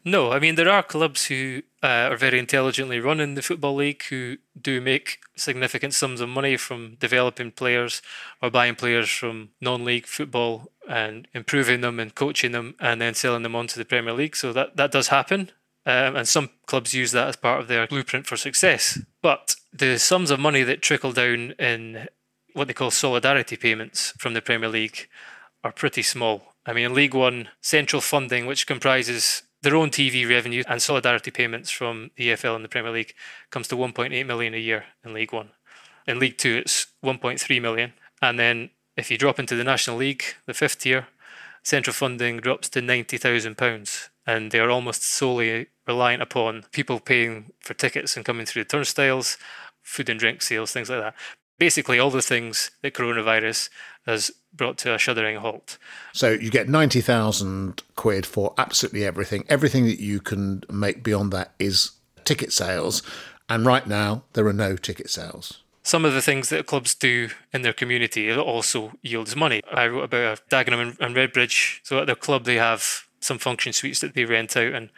No, 0.05 0.33
I 0.33 0.41
mean, 0.41 0.57
there 0.57 0.69
are 0.69 0.83
clubs 0.83 1.27
who 1.27 1.63
uh, 1.83 2.11
are 2.11 2.17
very 2.17 2.39
intelligently 2.39 2.99
run 2.99 3.21
in 3.21 3.35
the 3.35 3.43
Football 3.43 3.77
League 3.77 4.03
who 4.11 4.39
do 4.61 4.81
make 4.81 5.21
significant 5.37 5.95
sums 5.95 6.21
of 6.21 6.29
money 6.29 6.57
from 6.57 6.97
developing 6.99 7.53
players 7.53 8.03
or 8.43 8.51
buying 8.51 8.75
players 8.75 9.09
from 9.09 9.51
non 9.61 9.85
league 9.85 10.07
football 10.07 10.73
and 10.89 11.29
improving 11.35 11.83
them 11.83 12.01
and 12.01 12.17
coaching 12.17 12.51
them 12.51 12.75
and 12.81 13.01
then 13.01 13.15
selling 13.15 13.45
them 13.45 13.55
on 13.55 13.69
to 13.69 13.79
the 13.79 13.85
Premier 13.85 14.13
League. 14.13 14.35
So 14.35 14.53
that, 14.53 14.77
that 14.77 14.91
does 14.91 15.09
happen. 15.09 15.51
Um, 15.85 16.15
and 16.17 16.29
some 16.29 16.51
clubs 16.67 16.95
use 16.95 17.13
that 17.13 17.29
as 17.29 17.37
part 17.37 17.61
of 17.61 17.69
their 17.69 17.87
blueprint 17.87 18.27
for 18.27 18.37
success. 18.37 19.01
But 19.21 19.57
the 19.73 19.99
sums 19.99 20.31
of 20.31 20.39
money 20.39 20.63
that 20.63 20.83
trickle 20.83 21.13
down 21.13 21.53
in 21.59 22.07
what 22.53 22.69
they 22.69 22.75
call 22.75 22.91
solidarity 22.91 23.57
payments 23.57 24.13
from 24.19 24.35
the 24.35 24.43
Premier 24.43 24.69
League 24.69 25.09
are 25.65 25.73
pretty 25.73 26.03
small. 26.03 26.55
I 26.67 26.73
mean, 26.73 26.87
in 26.87 26.95
League 26.95 27.15
One, 27.15 27.49
central 27.61 28.01
funding, 28.01 28.47
which 28.47 28.67
comprises 28.67 29.43
their 29.63 29.77
own 29.77 29.91
TV 29.91 30.29
revenue 30.29 30.63
and 30.69 30.81
solidarity 30.81 31.31
payments 31.31 31.71
from 31.71 32.11
the 32.17 32.29
EFL 32.29 32.57
and 32.57 32.65
the 32.65 32.69
Premier 32.69 32.93
League, 32.93 33.15
comes 33.51 33.69
to 33.69 33.77
1.8 33.77 34.27
million 34.27 34.55
a 34.55 34.59
year 34.59 34.85
in 35.05 35.15
League 35.15 35.33
One. 35.33 35.51
In 36.07 36.19
League 36.19 36.39
Two, 36.39 36.57
it's 36.57 36.89
1.3 37.05 37.63
million. 37.63 37.93
And 38.21 38.39
then 38.39 38.71
if 38.97 39.11
you 39.11 39.19
drop 39.19 39.39
into 39.39 39.57
the 39.57 39.65
National 39.65 39.97
League, 39.97 40.25
the 40.47 40.55
fifth 40.55 40.81
tier, 40.81 41.09
central 41.63 41.95
funding 41.95 42.39
drops 42.39 42.69
to 42.71 42.81
£90,000 42.81 44.09
and 44.27 44.51
they 44.51 44.61
are 44.61 44.71
almost 44.71 45.05
solely 45.05 45.67
reliant 45.87 46.23
upon 46.23 46.65
people 46.73 47.01
paying 47.01 47.53
for 47.61 47.75
tickets 47.75 48.17
and 48.17 48.25
coming 48.25 48.47
through 48.47 48.65
the 48.65 48.69
turnstiles, 48.69 49.37
food 49.83 50.09
and 50.09 50.21
drink 50.21 50.43
sales, 50.43 50.73
things 50.73 50.89
like 50.89 51.01
that. 51.01 51.15
Basically, 51.59 51.99
all 51.99 52.11
the 52.11 52.23
things 52.23 52.71
that 52.83 52.95
coronavirus 52.95 53.69
has 54.07 54.31
brought 54.53 54.79
to 54.79 54.95
a 54.95 54.99
shuddering 54.99 55.37
halt. 55.37 55.79
So 56.13 56.31
you 56.31 56.51
get 56.51 56.69
90,000 56.69 57.83
quid 57.95 58.27
for 58.27 58.55
absolutely 58.59 59.05
everything. 59.05 59.45
Everything 59.49 59.85
that 59.87 60.01
you 60.01 60.21
can 60.21 60.65
make 60.71 61.03
beyond 61.03 61.33
that 61.33 61.53
is 61.59 61.93
ticket 62.25 62.53
sales. 62.53 63.03
And 63.49 63.65
right 63.67 63.87
now, 63.87 64.25
there 64.33 64.47
are 64.47 64.53
no 64.53 64.77
ticket 64.77 65.11
sales 65.11 65.63
some 65.83 66.05
of 66.05 66.15
the 66.15 66.23
things 66.23 66.49
that 66.49 66.67
clubs 66.67 66.95
do 66.95 67.29
in 67.53 67.63
their 67.63 67.73
community 67.73 68.33
also 68.33 68.93
yields 69.03 69.35
money. 69.35 69.63
I 69.71 69.89
wrote 69.89 70.05
about 70.05 70.49
Dagenham 70.49 70.99
and 71.01 71.17
Redbridge. 71.17 71.81
So 71.83 71.99
at 71.99 72.07
their 72.07 72.15
club, 72.15 72.45
they 72.45 72.57
have 72.57 73.07
some 73.25 73.39
function 73.39 73.73
suites 73.73 74.01
that 74.01 74.15
they 74.15 74.25
rent 74.25 74.57
out, 74.57 74.73
and 74.73 74.91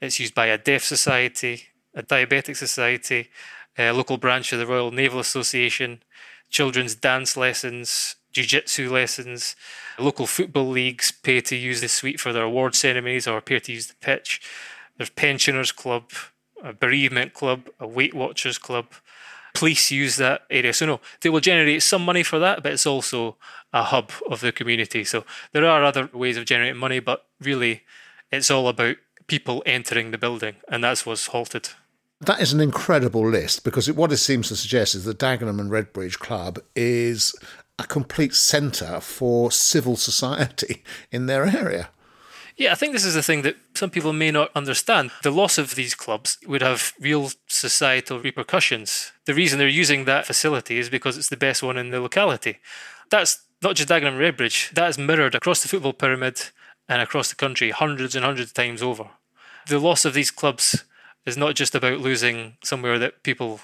it's 0.00 0.20
used 0.20 0.34
by 0.34 0.46
a 0.46 0.58
deaf 0.58 0.82
society, 0.82 1.64
a 1.94 2.02
diabetic 2.02 2.56
society, 2.56 3.30
a 3.76 3.92
local 3.92 4.16
branch 4.16 4.52
of 4.52 4.58
the 4.58 4.66
Royal 4.66 4.90
Naval 4.90 5.20
Association, 5.20 6.02
children's 6.50 6.94
dance 6.94 7.36
lessons, 7.36 8.16
jiu-jitsu 8.32 8.90
lessons. 8.90 9.56
Local 9.98 10.26
football 10.26 10.68
leagues 10.68 11.10
pay 11.10 11.40
to 11.42 11.56
use 11.56 11.80
the 11.80 11.88
suite 11.88 12.20
for 12.20 12.32
their 12.32 12.44
award 12.44 12.74
ceremonies 12.74 13.26
or 13.26 13.40
pay 13.40 13.58
to 13.60 13.72
use 13.72 13.88
the 13.88 13.94
pitch. 14.00 14.40
There's 14.96 15.10
pensioners 15.10 15.72
club, 15.72 16.10
a 16.62 16.72
bereavement 16.72 17.34
club, 17.34 17.68
a 17.78 17.86
Weight 17.86 18.14
Watchers 18.14 18.58
club. 18.58 18.86
Police 19.58 19.90
use 19.90 20.16
that 20.16 20.42
area. 20.50 20.72
So 20.72 20.86
no, 20.86 21.00
they 21.20 21.30
will 21.30 21.40
generate 21.40 21.82
some 21.82 22.04
money 22.04 22.22
for 22.22 22.38
that, 22.38 22.62
but 22.62 22.72
it's 22.72 22.86
also 22.86 23.36
a 23.72 23.82
hub 23.82 24.12
of 24.30 24.40
the 24.40 24.52
community. 24.52 25.04
So 25.04 25.24
there 25.52 25.66
are 25.66 25.82
other 25.82 26.08
ways 26.12 26.36
of 26.36 26.44
generating 26.44 26.78
money, 26.78 27.00
but 27.00 27.26
really 27.40 27.82
it's 28.30 28.50
all 28.50 28.68
about 28.68 28.96
people 29.26 29.62
entering 29.66 30.10
the 30.10 30.18
building, 30.18 30.56
and 30.68 30.84
that's 30.84 31.04
what's 31.04 31.26
halted. 31.26 31.70
That 32.20 32.40
is 32.40 32.52
an 32.52 32.60
incredible 32.60 33.28
list 33.28 33.64
because 33.64 33.90
what 33.92 34.12
it 34.12 34.16
seems 34.18 34.48
to 34.48 34.56
suggest 34.56 34.94
is 34.94 35.04
that 35.04 35.18
Dagenham 35.18 35.60
and 35.60 35.70
Redbridge 35.70 36.18
Club 36.18 36.58
is 36.74 37.34
a 37.78 37.84
complete 37.84 38.34
centre 38.34 39.00
for 39.00 39.52
civil 39.52 39.96
society 39.96 40.82
in 41.12 41.26
their 41.26 41.44
area. 41.46 41.90
Yeah, 42.58 42.72
I 42.72 42.74
think 42.74 42.92
this 42.92 43.04
is 43.04 43.14
the 43.14 43.22
thing 43.22 43.42
that 43.42 43.56
some 43.74 43.88
people 43.88 44.12
may 44.12 44.32
not 44.32 44.50
understand. 44.52 45.12
The 45.22 45.30
loss 45.30 45.58
of 45.58 45.76
these 45.76 45.94
clubs 45.94 46.38
would 46.44 46.60
have 46.60 46.92
real 46.98 47.30
societal 47.46 48.18
repercussions. 48.18 49.12
The 49.26 49.34
reason 49.34 49.60
they're 49.60 49.68
using 49.68 50.04
that 50.04 50.26
facility 50.26 50.78
is 50.78 50.90
because 50.90 51.16
it's 51.16 51.28
the 51.28 51.36
best 51.36 51.62
one 51.62 51.76
in 51.76 51.90
the 51.90 52.00
locality. 52.00 52.58
That's 53.12 53.44
not 53.62 53.76
just 53.76 53.88
Dagenham 53.88 54.18
Redbridge, 54.18 54.72
that 54.72 54.88
is 54.88 54.98
mirrored 54.98 55.36
across 55.36 55.62
the 55.62 55.68
football 55.68 55.92
pyramid 55.92 56.40
and 56.88 57.00
across 57.00 57.30
the 57.30 57.36
country 57.36 57.70
hundreds 57.70 58.16
and 58.16 58.24
hundreds 58.24 58.50
of 58.50 58.54
times 58.54 58.82
over. 58.82 59.08
The 59.68 59.78
loss 59.78 60.04
of 60.04 60.14
these 60.14 60.32
clubs 60.32 60.84
is 61.24 61.36
not 61.36 61.54
just 61.54 61.76
about 61.76 62.00
losing 62.00 62.56
somewhere 62.64 62.98
that 62.98 63.22
people 63.22 63.60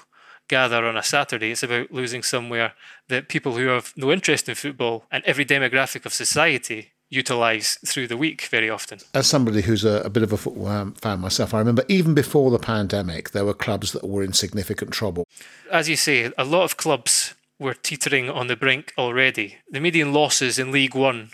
gather 0.47 0.85
on 0.85 0.95
a 0.95 1.03
Saturday, 1.03 1.51
it's 1.51 1.63
about 1.63 1.91
losing 1.91 2.23
somewhere 2.23 2.73
that 3.09 3.27
people 3.27 3.57
who 3.57 3.67
have 3.67 3.91
no 3.97 4.11
interest 4.11 4.47
in 4.47 4.55
football 4.55 5.03
and 5.11 5.23
every 5.25 5.43
demographic 5.43 6.05
of 6.05 6.13
society 6.13 6.91
utilise 7.15 7.77
through 7.85 8.07
the 8.07 8.17
week 8.17 8.43
very 8.51 8.69
often. 8.69 8.99
As 9.13 9.27
somebody 9.27 9.61
who's 9.61 9.85
a, 9.85 10.01
a 10.01 10.09
bit 10.09 10.23
of 10.23 10.33
a 10.33 10.37
football 10.37 10.91
fan 11.01 11.19
myself, 11.19 11.53
I 11.53 11.59
remember 11.59 11.83
even 11.87 12.13
before 12.13 12.51
the 12.51 12.59
pandemic, 12.59 13.31
there 13.31 13.45
were 13.45 13.53
clubs 13.53 13.91
that 13.93 14.07
were 14.07 14.23
in 14.23 14.33
significant 14.33 14.91
trouble. 14.91 15.25
As 15.71 15.89
you 15.89 15.95
say, 15.95 16.31
a 16.37 16.43
lot 16.43 16.63
of 16.63 16.77
clubs 16.77 17.33
were 17.59 17.73
teetering 17.73 18.29
on 18.29 18.47
the 18.47 18.55
brink 18.55 18.93
already. 18.97 19.57
The 19.69 19.79
median 19.79 20.13
losses 20.13 20.59
in 20.59 20.71
League 20.71 20.95
One 20.95 21.31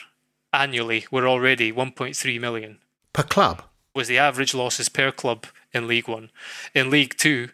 annually 0.54 1.06
were 1.12 1.28
already 1.28 1.72
1.3 1.72 2.39
million. 2.39 2.78
Per 3.13 3.24
club? 3.24 3.63
Was 3.96 4.08
the 4.08 4.17
average 4.17 4.54
losses 4.54 4.89
per 4.89 5.12
club 5.12 5.48
in 5.74 5.88
League 5.88 6.08
One. 6.08 6.30
In 6.74 6.89
League 6.89 7.15
Two, 7.17 7.50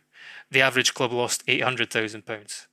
the 0.52 0.62
average 0.62 0.94
club 0.94 1.12
lost 1.12 1.46
£800,000. 1.48 2.68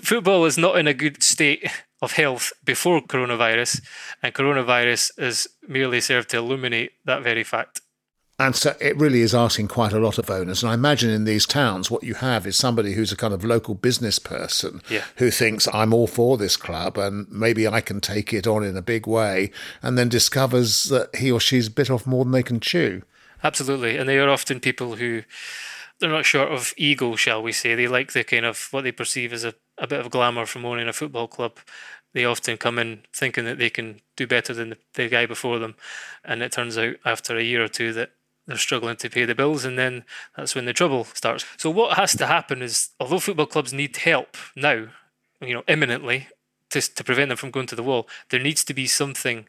Football 0.00 0.44
is 0.44 0.56
not 0.56 0.78
in 0.78 0.86
a 0.86 0.94
good 0.94 1.22
state 1.22 1.68
of 2.02 2.12
health 2.12 2.52
before 2.64 3.00
coronavirus, 3.02 3.82
and 4.22 4.34
coronavirus 4.34 5.18
has 5.18 5.48
merely 5.68 6.00
served 6.00 6.30
to 6.30 6.38
illuminate 6.38 6.92
that 7.04 7.22
very 7.22 7.44
fact. 7.44 7.80
And 8.38 8.56
so 8.56 8.74
it 8.80 8.96
really 8.96 9.20
is 9.20 9.34
asking 9.34 9.68
quite 9.68 9.92
a 9.92 9.98
lot 9.98 10.16
of 10.16 10.30
owners. 10.30 10.62
And 10.62 10.70
I 10.70 10.74
imagine 10.74 11.10
in 11.10 11.24
these 11.24 11.44
towns, 11.44 11.90
what 11.90 12.02
you 12.02 12.14
have 12.14 12.46
is 12.46 12.56
somebody 12.56 12.94
who's 12.94 13.12
a 13.12 13.16
kind 13.16 13.34
of 13.34 13.44
local 13.44 13.74
business 13.74 14.18
person 14.18 14.80
yeah. 14.88 15.04
who 15.16 15.30
thinks, 15.30 15.68
I'm 15.74 15.92
all 15.92 16.06
for 16.06 16.38
this 16.38 16.56
club 16.56 16.96
and 16.96 17.30
maybe 17.30 17.68
I 17.68 17.82
can 17.82 18.00
take 18.00 18.32
it 18.32 18.46
on 18.46 18.64
in 18.64 18.78
a 18.78 18.82
big 18.82 19.06
way, 19.06 19.50
and 19.82 19.98
then 19.98 20.08
discovers 20.08 20.84
that 20.84 21.14
he 21.16 21.30
or 21.30 21.38
she's 21.38 21.68
bit 21.68 21.90
off 21.90 22.06
more 22.06 22.24
than 22.24 22.32
they 22.32 22.42
can 22.42 22.60
chew. 22.60 23.02
Absolutely. 23.44 23.98
And 23.98 24.08
they 24.08 24.18
are 24.18 24.30
often 24.30 24.58
people 24.58 24.96
who 24.96 25.22
they're 25.98 26.08
not 26.08 26.24
short 26.24 26.50
of 26.50 26.72
ego, 26.78 27.16
shall 27.16 27.42
we 27.42 27.52
say. 27.52 27.74
They 27.74 27.88
like 27.88 28.12
the 28.12 28.24
kind 28.24 28.46
of 28.46 28.68
what 28.70 28.84
they 28.84 28.92
perceive 28.92 29.34
as 29.34 29.44
a, 29.44 29.54
a 29.80 29.86
bit 29.86 29.98
of 29.98 30.10
glamour 30.10 30.46
from 30.46 30.64
owning 30.64 30.88
a 30.88 30.92
football 30.92 31.26
club. 31.26 31.58
They 32.12 32.24
often 32.24 32.56
come 32.56 32.78
in 32.78 33.02
thinking 33.12 33.44
that 33.46 33.58
they 33.58 33.70
can 33.70 34.00
do 34.16 34.26
better 34.26 34.52
than 34.52 34.70
the, 34.70 34.76
the 34.94 35.08
guy 35.08 35.26
before 35.26 35.58
them. 35.58 35.74
And 36.24 36.42
it 36.42 36.52
turns 36.52 36.76
out 36.76 36.96
after 37.04 37.36
a 37.36 37.42
year 37.42 37.64
or 37.64 37.68
two 37.68 37.92
that 37.94 38.12
they're 38.46 38.58
struggling 38.58 38.96
to 38.96 39.10
pay 39.10 39.24
the 39.24 39.34
bills, 39.34 39.64
and 39.64 39.78
then 39.78 40.04
that's 40.36 40.54
when 40.54 40.64
the 40.64 40.72
trouble 40.72 41.04
starts. 41.04 41.44
So 41.56 41.70
what 41.70 41.96
has 41.96 42.16
to 42.16 42.26
happen 42.26 42.62
is, 42.62 42.90
although 42.98 43.20
football 43.20 43.46
clubs 43.46 43.72
need 43.72 43.96
help 43.96 44.36
now, 44.56 44.88
you 45.40 45.54
know, 45.54 45.62
imminently 45.68 46.28
to 46.70 46.80
to 46.80 47.04
prevent 47.04 47.28
them 47.28 47.36
from 47.36 47.52
going 47.52 47.66
to 47.66 47.76
the 47.76 47.82
wall, 47.82 48.08
there 48.30 48.40
needs 48.40 48.64
to 48.64 48.74
be 48.74 48.86
something 48.86 49.46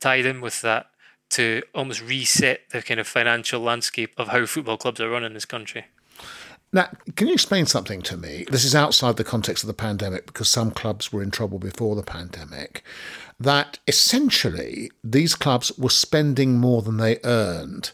tied 0.00 0.24
in 0.24 0.40
with 0.40 0.60
that 0.62 0.86
to 1.30 1.62
almost 1.74 2.02
reset 2.02 2.60
the 2.70 2.82
kind 2.82 3.00
of 3.00 3.08
financial 3.08 3.60
landscape 3.60 4.14
of 4.16 4.28
how 4.28 4.46
football 4.46 4.76
clubs 4.76 5.00
are 5.00 5.10
run 5.10 5.24
in 5.24 5.34
this 5.34 5.44
country. 5.44 5.86
Now, 6.74 6.88
can 7.14 7.28
you 7.28 7.34
explain 7.34 7.66
something 7.66 8.02
to 8.02 8.16
me? 8.16 8.46
This 8.50 8.64
is 8.64 8.74
outside 8.74 9.16
the 9.16 9.22
context 9.22 9.62
of 9.62 9.68
the 9.68 9.74
pandemic 9.74 10.26
because 10.26 10.50
some 10.50 10.72
clubs 10.72 11.12
were 11.12 11.22
in 11.22 11.30
trouble 11.30 11.60
before 11.60 11.94
the 11.94 12.02
pandemic. 12.02 12.82
That 13.38 13.78
essentially 13.86 14.90
these 15.04 15.36
clubs 15.36 15.70
were 15.78 15.88
spending 15.88 16.58
more 16.58 16.82
than 16.82 16.96
they 16.96 17.20
earned. 17.22 17.92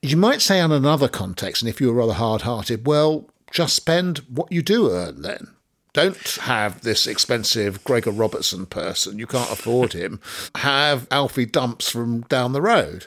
You 0.00 0.16
might 0.16 0.40
say, 0.40 0.58
in 0.58 0.72
another 0.72 1.06
context, 1.06 1.60
and 1.60 1.68
if 1.68 1.82
you 1.82 1.88
were 1.88 2.00
rather 2.00 2.14
hard 2.14 2.42
hearted, 2.42 2.86
well, 2.86 3.28
just 3.50 3.76
spend 3.76 4.18
what 4.20 4.50
you 4.50 4.62
do 4.62 4.90
earn 4.90 5.20
then. 5.20 5.48
Don't 5.92 6.38
have 6.40 6.80
this 6.80 7.06
expensive 7.06 7.84
Gregor 7.84 8.10
Robertson 8.10 8.64
person. 8.64 9.18
You 9.18 9.26
can't 9.26 9.52
afford 9.52 9.92
him. 9.92 10.18
Have 10.56 11.06
Alfie 11.10 11.44
Dumps 11.44 11.90
from 11.90 12.22
down 12.22 12.52
the 12.52 12.62
road. 12.62 13.06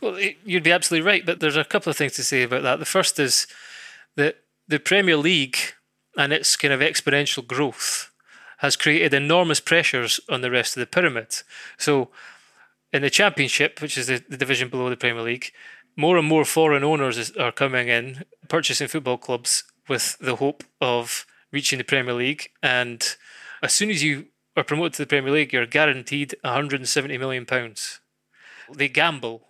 Well, 0.00 0.18
you'd 0.44 0.64
be 0.64 0.72
absolutely 0.72 1.06
right, 1.06 1.24
but 1.24 1.38
there's 1.38 1.56
a 1.56 1.64
couple 1.64 1.90
of 1.90 1.96
things 1.96 2.14
to 2.14 2.24
say 2.24 2.42
about 2.42 2.64
that. 2.64 2.80
The 2.80 2.84
first 2.84 3.20
is 3.20 3.46
that 4.16 4.38
the 4.68 4.78
Premier 4.78 5.16
League 5.16 5.56
and 6.16 6.32
its 6.32 6.56
kind 6.56 6.74
of 6.74 6.80
exponential 6.80 7.46
growth 7.46 8.10
has 8.58 8.76
created 8.76 9.14
enormous 9.14 9.60
pressures 9.60 10.20
on 10.28 10.42
the 10.42 10.50
rest 10.50 10.76
of 10.76 10.80
the 10.80 10.86
pyramid. 10.86 11.36
So, 11.78 12.10
in 12.92 13.02
the 13.02 13.10
Championship, 13.10 13.80
which 13.80 13.96
is 13.98 14.06
the, 14.06 14.22
the 14.28 14.36
division 14.36 14.68
below 14.68 14.90
the 14.90 14.96
Premier 14.96 15.22
League, 15.22 15.52
more 15.96 16.16
and 16.16 16.26
more 16.26 16.44
foreign 16.44 16.84
owners 16.84 17.30
are 17.32 17.52
coming 17.52 17.88
in, 17.88 18.24
purchasing 18.48 18.88
football 18.88 19.18
clubs 19.18 19.64
with 19.88 20.16
the 20.18 20.36
hope 20.36 20.64
of 20.80 21.26
reaching 21.52 21.78
the 21.78 21.84
Premier 21.84 22.14
League. 22.14 22.50
And 22.62 23.04
as 23.62 23.72
soon 23.72 23.90
as 23.90 24.02
you 24.02 24.26
are 24.56 24.64
promoted 24.64 24.94
to 24.94 25.02
the 25.02 25.06
Premier 25.06 25.32
League, 25.32 25.52
you're 25.52 25.66
guaranteed 25.66 26.34
170 26.42 27.18
million 27.18 27.46
pounds. 27.46 28.00
They 28.74 28.88
gamble 28.88 29.47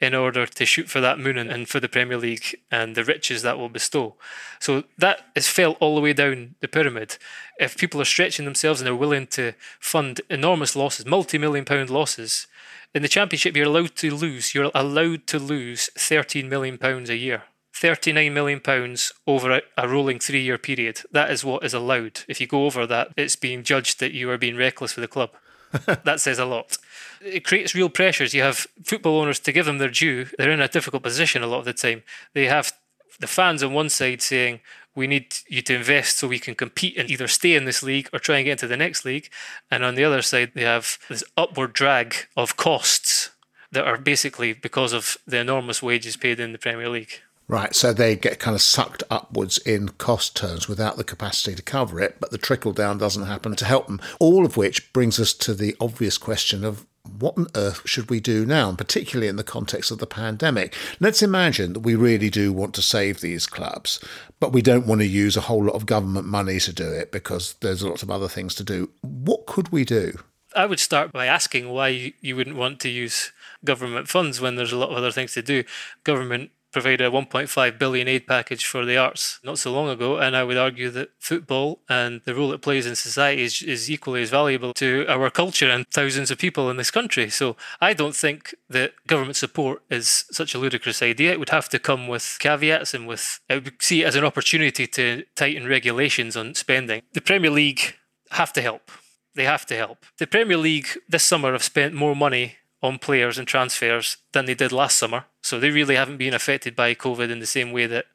in 0.00 0.14
order 0.14 0.46
to 0.46 0.66
shoot 0.66 0.88
for 0.88 1.00
that 1.00 1.18
moon 1.18 1.36
and, 1.36 1.68
for 1.68 1.78
the 1.78 1.88
Premier 1.88 2.16
League 2.16 2.56
and 2.70 2.94
the 2.94 3.04
riches 3.04 3.42
that 3.42 3.58
will 3.58 3.68
bestow. 3.68 4.14
So 4.58 4.84
that 4.96 5.26
is 5.34 5.46
felt 5.46 5.76
all 5.78 5.94
the 5.94 6.00
way 6.00 6.12
down 6.14 6.54
the 6.60 6.68
pyramid. 6.68 7.18
If 7.58 7.76
people 7.76 8.00
are 8.00 8.06
stretching 8.06 8.46
themselves 8.46 8.80
and 8.80 8.86
they're 8.86 8.94
willing 8.94 9.26
to 9.28 9.52
fund 9.78 10.22
enormous 10.30 10.74
losses, 10.74 11.04
multi-million 11.04 11.66
pound 11.66 11.90
losses, 11.90 12.46
in 12.94 13.02
the 13.02 13.08
championship 13.08 13.56
you're 13.56 13.66
allowed 13.66 13.94
to 13.96 14.14
lose. 14.14 14.54
You're 14.54 14.70
allowed 14.74 15.26
to 15.28 15.38
lose 15.38 15.90
13 15.96 16.48
million 16.48 16.78
pounds 16.78 17.10
a 17.10 17.16
year. 17.16 17.44
39 17.72 18.34
million 18.34 18.60
pounds 18.60 19.12
over 19.26 19.52
a, 19.52 19.62
a 19.78 19.88
rolling 19.88 20.18
three-year 20.18 20.58
period. 20.58 21.02
That 21.12 21.30
is 21.30 21.44
what 21.44 21.64
is 21.64 21.72
allowed. 21.72 22.22
If 22.26 22.40
you 22.40 22.46
go 22.46 22.66
over 22.66 22.86
that, 22.86 23.12
it's 23.16 23.36
being 23.36 23.62
judged 23.62 24.00
that 24.00 24.12
you 24.12 24.30
are 24.30 24.38
being 24.38 24.56
reckless 24.56 24.96
with 24.96 25.02
the 25.02 25.08
club. 25.08 25.30
that 26.04 26.20
says 26.20 26.38
a 26.38 26.44
lot 26.44 26.78
it 27.20 27.44
creates 27.44 27.74
real 27.74 27.88
pressures. 27.88 28.34
You 28.34 28.42
have 28.42 28.66
football 28.84 29.20
owners 29.20 29.40
to 29.40 29.52
give 29.52 29.66
them 29.66 29.78
their 29.78 29.90
due. 29.90 30.26
They're 30.38 30.50
in 30.50 30.60
a 30.60 30.68
difficult 30.68 31.02
position 31.02 31.42
a 31.42 31.46
lot 31.46 31.60
of 31.60 31.64
the 31.64 31.72
time. 31.72 32.02
They 32.34 32.46
have 32.46 32.72
the 33.18 33.26
fans 33.26 33.62
on 33.62 33.72
one 33.72 33.90
side 33.90 34.22
saying, 34.22 34.60
we 34.94 35.06
need 35.06 35.34
you 35.48 35.62
to 35.62 35.76
invest 35.76 36.18
so 36.18 36.26
we 36.26 36.38
can 36.38 36.54
compete 36.54 36.96
and 36.96 37.10
either 37.10 37.28
stay 37.28 37.54
in 37.54 37.64
this 37.64 37.82
league 37.82 38.08
or 38.12 38.18
try 38.18 38.38
and 38.38 38.46
get 38.46 38.52
into 38.52 38.66
the 38.66 38.76
next 38.76 39.04
league. 39.04 39.30
And 39.70 39.84
on 39.84 39.94
the 39.94 40.04
other 40.04 40.22
side, 40.22 40.52
they 40.54 40.64
have 40.64 40.98
this 41.08 41.22
upward 41.36 41.72
drag 41.72 42.14
of 42.36 42.56
costs 42.56 43.30
that 43.70 43.86
are 43.86 43.98
basically 43.98 44.52
because 44.52 44.92
of 44.92 45.16
the 45.26 45.38
enormous 45.38 45.82
wages 45.82 46.16
paid 46.16 46.40
in 46.40 46.52
the 46.52 46.58
Premier 46.58 46.88
League. 46.88 47.20
Right, 47.50 47.74
so 47.74 47.92
they 47.92 48.14
get 48.14 48.38
kind 48.38 48.54
of 48.54 48.62
sucked 48.62 49.02
upwards 49.10 49.58
in 49.58 49.88
cost 49.88 50.36
terms 50.36 50.68
without 50.68 50.96
the 50.96 51.02
capacity 51.02 51.56
to 51.56 51.62
cover 51.62 52.00
it, 52.00 52.18
but 52.20 52.30
the 52.30 52.38
trickle 52.38 52.72
down 52.72 52.96
doesn't 52.96 53.26
happen 53.26 53.56
to 53.56 53.64
help 53.64 53.88
them. 53.88 54.00
All 54.20 54.46
of 54.46 54.56
which 54.56 54.92
brings 54.92 55.18
us 55.18 55.32
to 55.34 55.52
the 55.52 55.74
obvious 55.80 56.16
question 56.16 56.64
of 56.64 56.86
what 57.18 57.36
on 57.36 57.48
earth 57.56 57.82
should 57.84 58.08
we 58.08 58.20
do 58.20 58.46
now, 58.46 58.68
and 58.68 58.78
particularly 58.78 59.26
in 59.26 59.34
the 59.34 59.42
context 59.42 59.90
of 59.90 59.98
the 59.98 60.06
pandemic? 60.06 60.76
Let's 61.00 61.24
imagine 61.24 61.72
that 61.72 61.80
we 61.80 61.96
really 61.96 62.30
do 62.30 62.52
want 62.52 62.72
to 62.76 62.82
save 62.82 63.20
these 63.20 63.46
clubs, 63.46 63.98
but 64.38 64.52
we 64.52 64.62
don't 64.62 64.86
want 64.86 65.00
to 65.00 65.08
use 65.08 65.36
a 65.36 65.40
whole 65.40 65.64
lot 65.64 65.74
of 65.74 65.86
government 65.86 66.28
money 66.28 66.60
to 66.60 66.72
do 66.72 66.88
it 66.88 67.10
because 67.10 67.54
there's 67.62 67.82
lots 67.82 68.04
of 68.04 68.12
other 68.12 68.28
things 68.28 68.54
to 68.54 68.62
do. 68.62 68.90
What 69.00 69.46
could 69.46 69.72
we 69.72 69.84
do? 69.84 70.20
I 70.54 70.66
would 70.66 70.78
start 70.78 71.10
by 71.10 71.26
asking 71.26 71.68
why 71.68 72.14
you 72.20 72.36
wouldn't 72.36 72.56
want 72.56 72.78
to 72.80 72.88
use 72.88 73.32
government 73.64 74.06
funds 74.06 74.40
when 74.40 74.54
there's 74.54 74.72
a 74.72 74.78
lot 74.78 74.90
of 74.90 74.96
other 74.96 75.10
things 75.10 75.34
to 75.34 75.42
do. 75.42 75.64
Government 76.04 76.52
provided 76.72 77.06
a 77.06 77.10
1.5 77.10 77.78
billion 77.78 78.08
aid 78.08 78.26
package 78.26 78.64
for 78.64 78.84
the 78.84 78.96
arts 78.96 79.40
not 79.42 79.58
so 79.58 79.72
long 79.72 79.88
ago, 79.88 80.18
and 80.18 80.36
I 80.36 80.44
would 80.44 80.56
argue 80.56 80.90
that 80.90 81.10
football 81.18 81.80
and 81.88 82.20
the 82.24 82.34
role 82.34 82.52
it 82.52 82.62
plays 82.62 82.86
in 82.86 82.96
society 82.96 83.42
is, 83.42 83.62
is 83.62 83.90
equally 83.90 84.22
as 84.22 84.30
valuable 84.30 84.72
to 84.74 85.04
our 85.08 85.30
culture 85.30 85.68
and 85.68 85.86
thousands 85.88 86.30
of 86.30 86.38
people 86.38 86.70
in 86.70 86.76
this 86.76 86.90
country. 86.90 87.28
So 87.30 87.56
I 87.80 87.92
don't 87.92 88.14
think 88.14 88.54
that 88.68 88.92
government 89.06 89.36
support 89.36 89.82
is 89.90 90.24
such 90.30 90.54
a 90.54 90.58
ludicrous 90.58 91.02
idea. 91.02 91.32
It 91.32 91.38
would 91.38 91.50
have 91.50 91.68
to 91.70 91.78
come 91.78 92.08
with 92.08 92.36
caveats 92.40 92.94
and 92.94 93.06
with 93.06 93.40
I 93.48 93.54
would 93.54 93.72
see 93.80 94.02
it 94.02 94.06
as 94.06 94.16
an 94.16 94.24
opportunity 94.24 94.86
to 94.86 95.24
tighten 95.34 95.66
regulations 95.66 96.36
on 96.36 96.54
spending. 96.54 97.02
The 97.12 97.20
Premier 97.20 97.50
League 97.50 97.96
have 98.30 98.52
to 98.54 98.62
help. 98.62 98.90
They 99.34 99.44
have 99.44 99.66
to 99.66 99.76
help. 99.76 100.06
The 100.18 100.26
Premier 100.26 100.56
League 100.56 100.88
this 101.08 101.24
summer 101.24 101.52
have 101.52 101.62
spent 101.62 101.94
more 101.94 102.16
money 102.16 102.56
on 102.82 102.98
players 102.98 103.38
and 103.38 103.46
transfers 103.46 104.16
than 104.32 104.46
they 104.46 104.54
did 104.54 104.72
last 104.72 104.98
summer. 104.98 105.24
So 105.42 105.58
they 105.58 105.70
really 105.70 105.96
haven't 105.96 106.16
been 106.16 106.34
affected 106.34 106.74
by 106.74 106.94
COVID 106.94 107.30
in 107.30 107.40
the 107.40 107.46
same 107.46 107.72
way 107.72 107.86
that 107.86 108.06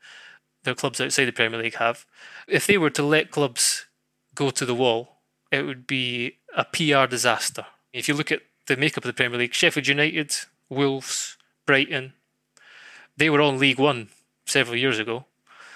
the 0.63 0.75
clubs 0.75 0.99
outside 0.99 1.25
the 1.25 1.32
Premier 1.32 1.62
League 1.62 1.75
have. 1.75 2.06
If 2.47 2.65
they 2.67 2.78
were 2.78 2.89
to 2.91 3.04
let 3.04 3.32
clubs 3.32 3.86
go 4.34 4.49
to 4.49 4.65
the 4.65 4.75
wall, 4.75 5.17
it 5.51 5.63
would 5.63 5.88
be 5.88 6.38
a 6.56 6.65
PR 6.65 7.08
disaster. 7.08 7.65
If 7.93 8.08
you 8.08 8.13
look 8.13 8.32
at 8.32 8.41
the 8.67 8.75
makeup 8.75 9.04
of 9.06 9.10
the 9.10 9.13
Premier 9.13 9.39
League, 9.39 9.54
Sheffield 9.54 9.88
United, 9.88 10.34
Wolves, 10.69 11.38
Brighton, 11.65 12.13
they 13.15 13.30
were 13.30 13.41
on 13.41 13.60
League 13.60 13.80
One 13.80 14.10
several 14.45 14.78
years 14.78 14.99
ago. 14.99 15.25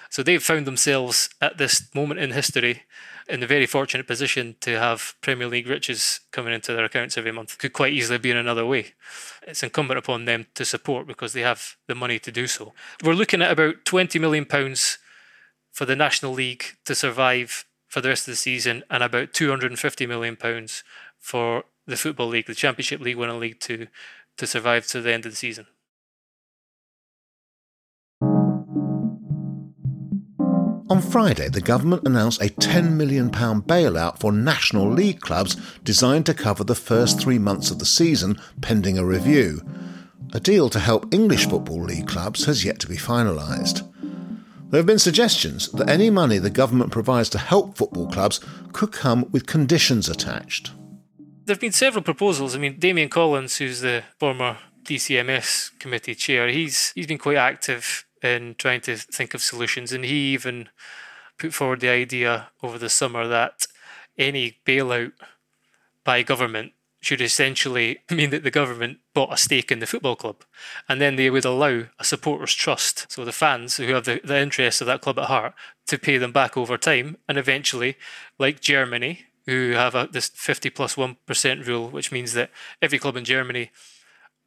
So 0.10 0.23
they've 0.23 0.43
found 0.43 0.65
themselves 0.65 1.30
at 1.39 1.58
this 1.58 1.93
moment 1.93 2.19
in 2.19 2.32
history 2.32 2.84
in 3.29 3.39
the 3.39 3.47
very 3.47 3.67
fortunate 3.67 4.07
position 4.07 4.55
to 4.61 4.79
have 4.79 5.15
Premier 5.21 5.47
League 5.47 5.67
riches 5.67 6.21
coming 6.31 6.53
into 6.53 6.73
their 6.73 6.85
accounts 6.85 7.17
every 7.17 7.31
month. 7.31 7.57
Could 7.59 7.73
quite 7.73 7.93
easily 7.93 8.17
be 8.17 8.31
in 8.31 8.37
another 8.37 8.65
way. 8.65 8.93
It's 9.47 9.61
incumbent 9.61 9.99
upon 9.99 10.25
them 10.25 10.47
to 10.55 10.65
support 10.65 11.05
because 11.05 11.33
they 11.33 11.41
have 11.41 11.75
the 11.87 11.95
money 11.95 12.17
to 12.19 12.31
do 12.31 12.47
so. 12.47 12.73
We're 13.03 13.13
looking 13.13 13.41
at 13.41 13.51
about 13.51 13.85
£20 13.85 14.19
million 14.19 14.45
for 15.71 15.85
the 15.85 15.95
National 15.95 16.33
League 16.33 16.63
to 16.85 16.95
survive 16.95 17.65
for 17.87 18.01
the 18.01 18.09
rest 18.09 18.27
of 18.27 18.33
the 18.33 18.37
season 18.37 18.83
and 18.89 19.03
about 19.03 19.33
£250 19.33 20.07
million 20.07 20.37
for 21.19 21.63
the 21.85 21.97
Football 21.97 22.27
League, 22.27 22.47
the 22.47 22.55
Championship 22.55 22.99
League 23.01 23.17
One 23.17 23.29
and 23.29 23.39
League 23.39 23.59
Two, 23.59 23.87
to 24.37 24.47
survive 24.47 24.87
to 24.87 25.01
the 25.01 25.13
end 25.13 25.25
of 25.25 25.31
the 25.31 25.37
season. 25.37 25.67
On 30.89 31.02
Friday, 31.02 31.49
the 31.49 31.62
government 31.62 32.08
announced 32.08 32.41
a 32.41 32.49
£10 32.49 32.93
million 32.93 33.30
bailout 33.30 34.19
for 34.19 34.32
National 34.32 34.89
League 34.89 35.21
clubs 35.21 35.56
designed 35.84 36.25
to 36.25 36.34
cover 36.34 36.63
the 36.63 36.73
first 36.73 37.21
three 37.21 37.38
months 37.38 37.69
of 37.69 37.78
the 37.78 37.86
season, 37.86 38.41
pending 38.62 38.97
a 38.97 39.06
review. 39.06 39.62
A 40.34 40.39
deal 40.39 40.67
to 40.69 40.80
help 40.80 41.13
English 41.13 41.47
Football 41.47 41.84
League 41.84 42.08
clubs 42.08 42.45
has 42.45 42.65
yet 42.65 42.80
to 42.80 42.88
be 42.88 42.97
finalised. 42.97 43.88
There 44.71 44.80
have 44.80 44.88
been 44.88 44.97
suggestions 44.97 45.71
that 45.73 45.89
any 45.89 46.10
money 46.10 46.39
the 46.39 46.49
government 46.49 46.91
provides 46.91 47.30
to 47.30 47.38
help 47.38 47.78
football 47.78 48.08
clubs 48.08 48.39
could 48.73 48.91
come 48.91 49.30
with 49.32 49.45
conditions 49.45 50.10
attached. 50.10 50.71
There 51.45 51.54
have 51.54 51.62
been 51.62 51.71
several 51.71 52.04
proposals. 52.04 52.56
I 52.56 52.60
mean, 52.60 52.80
Damian 52.80 53.10
Collins, 53.10 53.58
who's 53.58 53.82
the 53.82 54.06
former 54.19 54.58
DCMS 54.84 55.78
committee 55.78 56.15
chair, 56.15 56.47
he's 56.47 56.91
he's 56.93 57.08
been 57.08 57.19
quite 57.19 57.38
active 57.38 58.06
in 58.23 58.55
trying 58.55 58.82
to 58.82 58.97
think 58.97 59.34
of 59.34 59.41
solutions. 59.41 59.91
And 59.91 60.05
he 60.05 60.34
even 60.34 60.69
put 61.38 61.53
forward 61.53 61.79
the 61.79 61.89
idea 61.89 62.49
over 62.62 62.77
the 62.77 62.89
summer 62.89 63.27
that 63.27 63.67
any 64.17 64.58
bailout 64.65 65.13
by 66.03 66.23
government 66.23 66.73
should 67.01 67.21
essentially 67.21 67.99
mean 68.12 68.29
that 68.29 68.43
the 68.43 68.51
government 68.51 68.99
bought 69.13 69.34
a 69.34 69.38
stake 69.38 69.71
in 69.71 69.79
the 69.79 69.88
football 69.88 70.15
club. 70.15 70.43
And 70.88 70.99
then 70.99 71.15
they 71.15 71.29
would 71.29 71.45
allow 71.45 71.86
a 71.97 72.03
supporters 72.03 72.53
trust 72.53 73.12
so 73.12 73.23
the 73.23 73.32
fans 73.32 73.77
who 73.77 73.93
have 73.93 74.05
the, 74.05 74.19
the 74.23 74.39
interests 74.39 74.82
of 74.82 74.88
that 74.88 75.01
club 75.01 75.17
at 75.19 75.25
heart 75.25 75.53
to 75.88 75.97
pay 75.97 76.17
them 76.17 76.32
back 76.32 76.58
over 76.58 76.77
time. 76.77 77.17
And 77.27 77.38
eventually 77.38 77.95
like 78.38 78.60
germany 78.60 79.25
who 79.45 79.71
have 79.71 79.95
a, 79.95 80.08
this 80.12 80.29
50 80.29 80.69
plus 80.69 80.95
1 80.97 81.17
rule 81.65 81.89
which 81.89 82.12
means 82.12 82.34
that 82.34 82.51
every 82.82 82.99
club 82.99 83.15
in 83.15 83.25
germany 83.25 83.71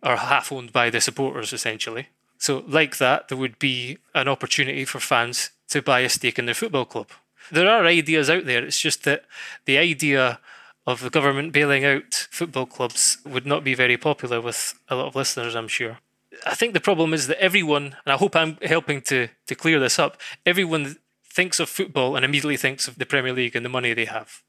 are 0.02 0.16
half 0.16 0.52
owned 0.52 0.72
by 0.72 0.90
the 0.90 1.00
supporters 1.00 1.52
essentially 1.52 2.08
so, 2.42 2.64
like 2.66 2.96
that, 2.96 3.28
there 3.28 3.38
would 3.38 3.60
be 3.60 3.98
an 4.16 4.26
opportunity 4.26 4.84
for 4.84 4.98
fans 4.98 5.52
to 5.68 5.80
buy 5.80 6.00
a 6.00 6.08
stake 6.08 6.40
in 6.40 6.46
their 6.46 6.56
football 6.56 6.84
club. 6.84 7.06
There 7.52 7.70
are 7.70 7.86
ideas 7.86 8.28
out 8.28 8.46
there. 8.46 8.64
It's 8.64 8.80
just 8.80 9.04
that 9.04 9.26
the 9.64 9.78
idea 9.78 10.40
of 10.84 11.02
the 11.02 11.08
government 11.08 11.52
bailing 11.52 11.84
out 11.84 12.26
football 12.32 12.66
clubs 12.66 13.18
would 13.24 13.46
not 13.46 13.62
be 13.62 13.74
very 13.74 13.96
popular 13.96 14.40
with 14.40 14.76
a 14.88 14.96
lot 14.96 15.06
of 15.06 15.14
listeners, 15.14 15.54
I'm 15.54 15.68
sure. 15.68 15.98
I 16.44 16.56
think 16.56 16.74
the 16.74 16.80
problem 16.80 17.14
is 17.14 17.28
that 17.28 17.40
everyone, 17.40 17.94
and 18.04 18.12
I 18.12 18.16
hope 18.16 18.34
I'm 18.34 18.58
helping 18.60 19.02
to, 19.02 19.28
to 19.46 19.54
clear 19.54 19.78
this 19.78 20.00
up, 20.00 20.20
everyone 20.44 20.96
thinks 21.24 21.60
of 21.60 21.68
football 21.68 22.16
and 22.16 22.24
immediately 22.24 22.56
thinks 22.56 22.88
of 22.88 22.98
the 22.98 23.06
Premier 23.06 23.32
League 23.32 23.54
and 23.54 23.64
the 23.64 23.68
money 23.70 23.94
they 23.94 24.06
have. 24.06 24.42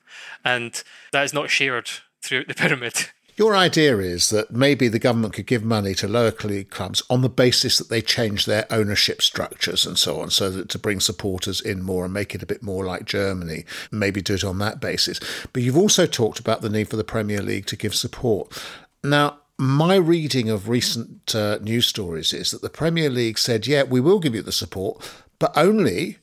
And 0.44 0.84
that 1.12 1.26
is 1.26 1.32
not 1.32 1.52
shared 1.52 1.92
throughout 2.24 2.48
the 2.48 2.56
pyramid. 2.56 3.12
Your 3.36 3.56
idea 3.56 3.98
is 3.98 4.30
that 4.30 4.52
maybe 4.52 4.88
the 4.88 5.00
government 5.00 5.34
could 5.34 5.48
give 5.48 5.64
money 5.64 5.96
to 5.96 6.08
lower 6.08 6.34
league 6.44 6.70
clubs 6.70 7.02
on 7.10 7.22
the 7.22 7.30
basis 7.30 7.80
that 7.80 7.90
they 7.90 8.02
change 8.02 8.46
their 8.46 8.68
ownership 8.70 9.22
structures 9.22 9.86
and 9.86 9.98
so 9.98 10.20
on, 10.20 10.30
so 10.30 10.52
that 10.52 10.70
to 10.70 10.80
bring 10.80 11.00
supporters 11.00 11.60
in 11.60 11.82
more 11.82 12.06
and 12.06 12.14
make 12.14 12.36
it 12.36 12.44
a 12.44 12.48
bit 12.48 12.62
more 12.62 12.86
like 12.86 13.06
Germany, 13.06 13.66
maybe 13.92 14.22
do 14.22 14.36
it 14.36 14.44
on 14.44 14.60
that 14.60 14.80
basis. 14.80 15.20
But 15.52 15.64
you've 15.64 15.78
also 15.78 16.06
talked 16.06 16.40
about 16.40 16.62
the 16.62 16.70
need 16.70 16.90
for 16.90 16.98
the 16.98 17.04
Premier 17.04 17.42
League 17.42 17.66
to 17.68 17.76
give 17.76 17.96
support. 17.96 18.56
Now, 19.04 19.40
my 19.58 19.96
reading 19.96 20.50
of 20.50 20.70
recent 20.70 21.34
uh, 21.34 21.58
news 21.62 21.88
stories 21.88 22.34
is 22.34 22.52
that 22.52 22.62
the 22.62 22.70
Premier 22.70 23.10
League 23.10 23.38
said, 23.38 23.66
yeah, 23.66 23.84
we 23.84 24.00
will 24.00 24.20
give 24.20 24.36
you 24.36 24.42
the 24.42 24.52
support, 24.52 25.12
but 25.40 25.56
only 25.58 26.18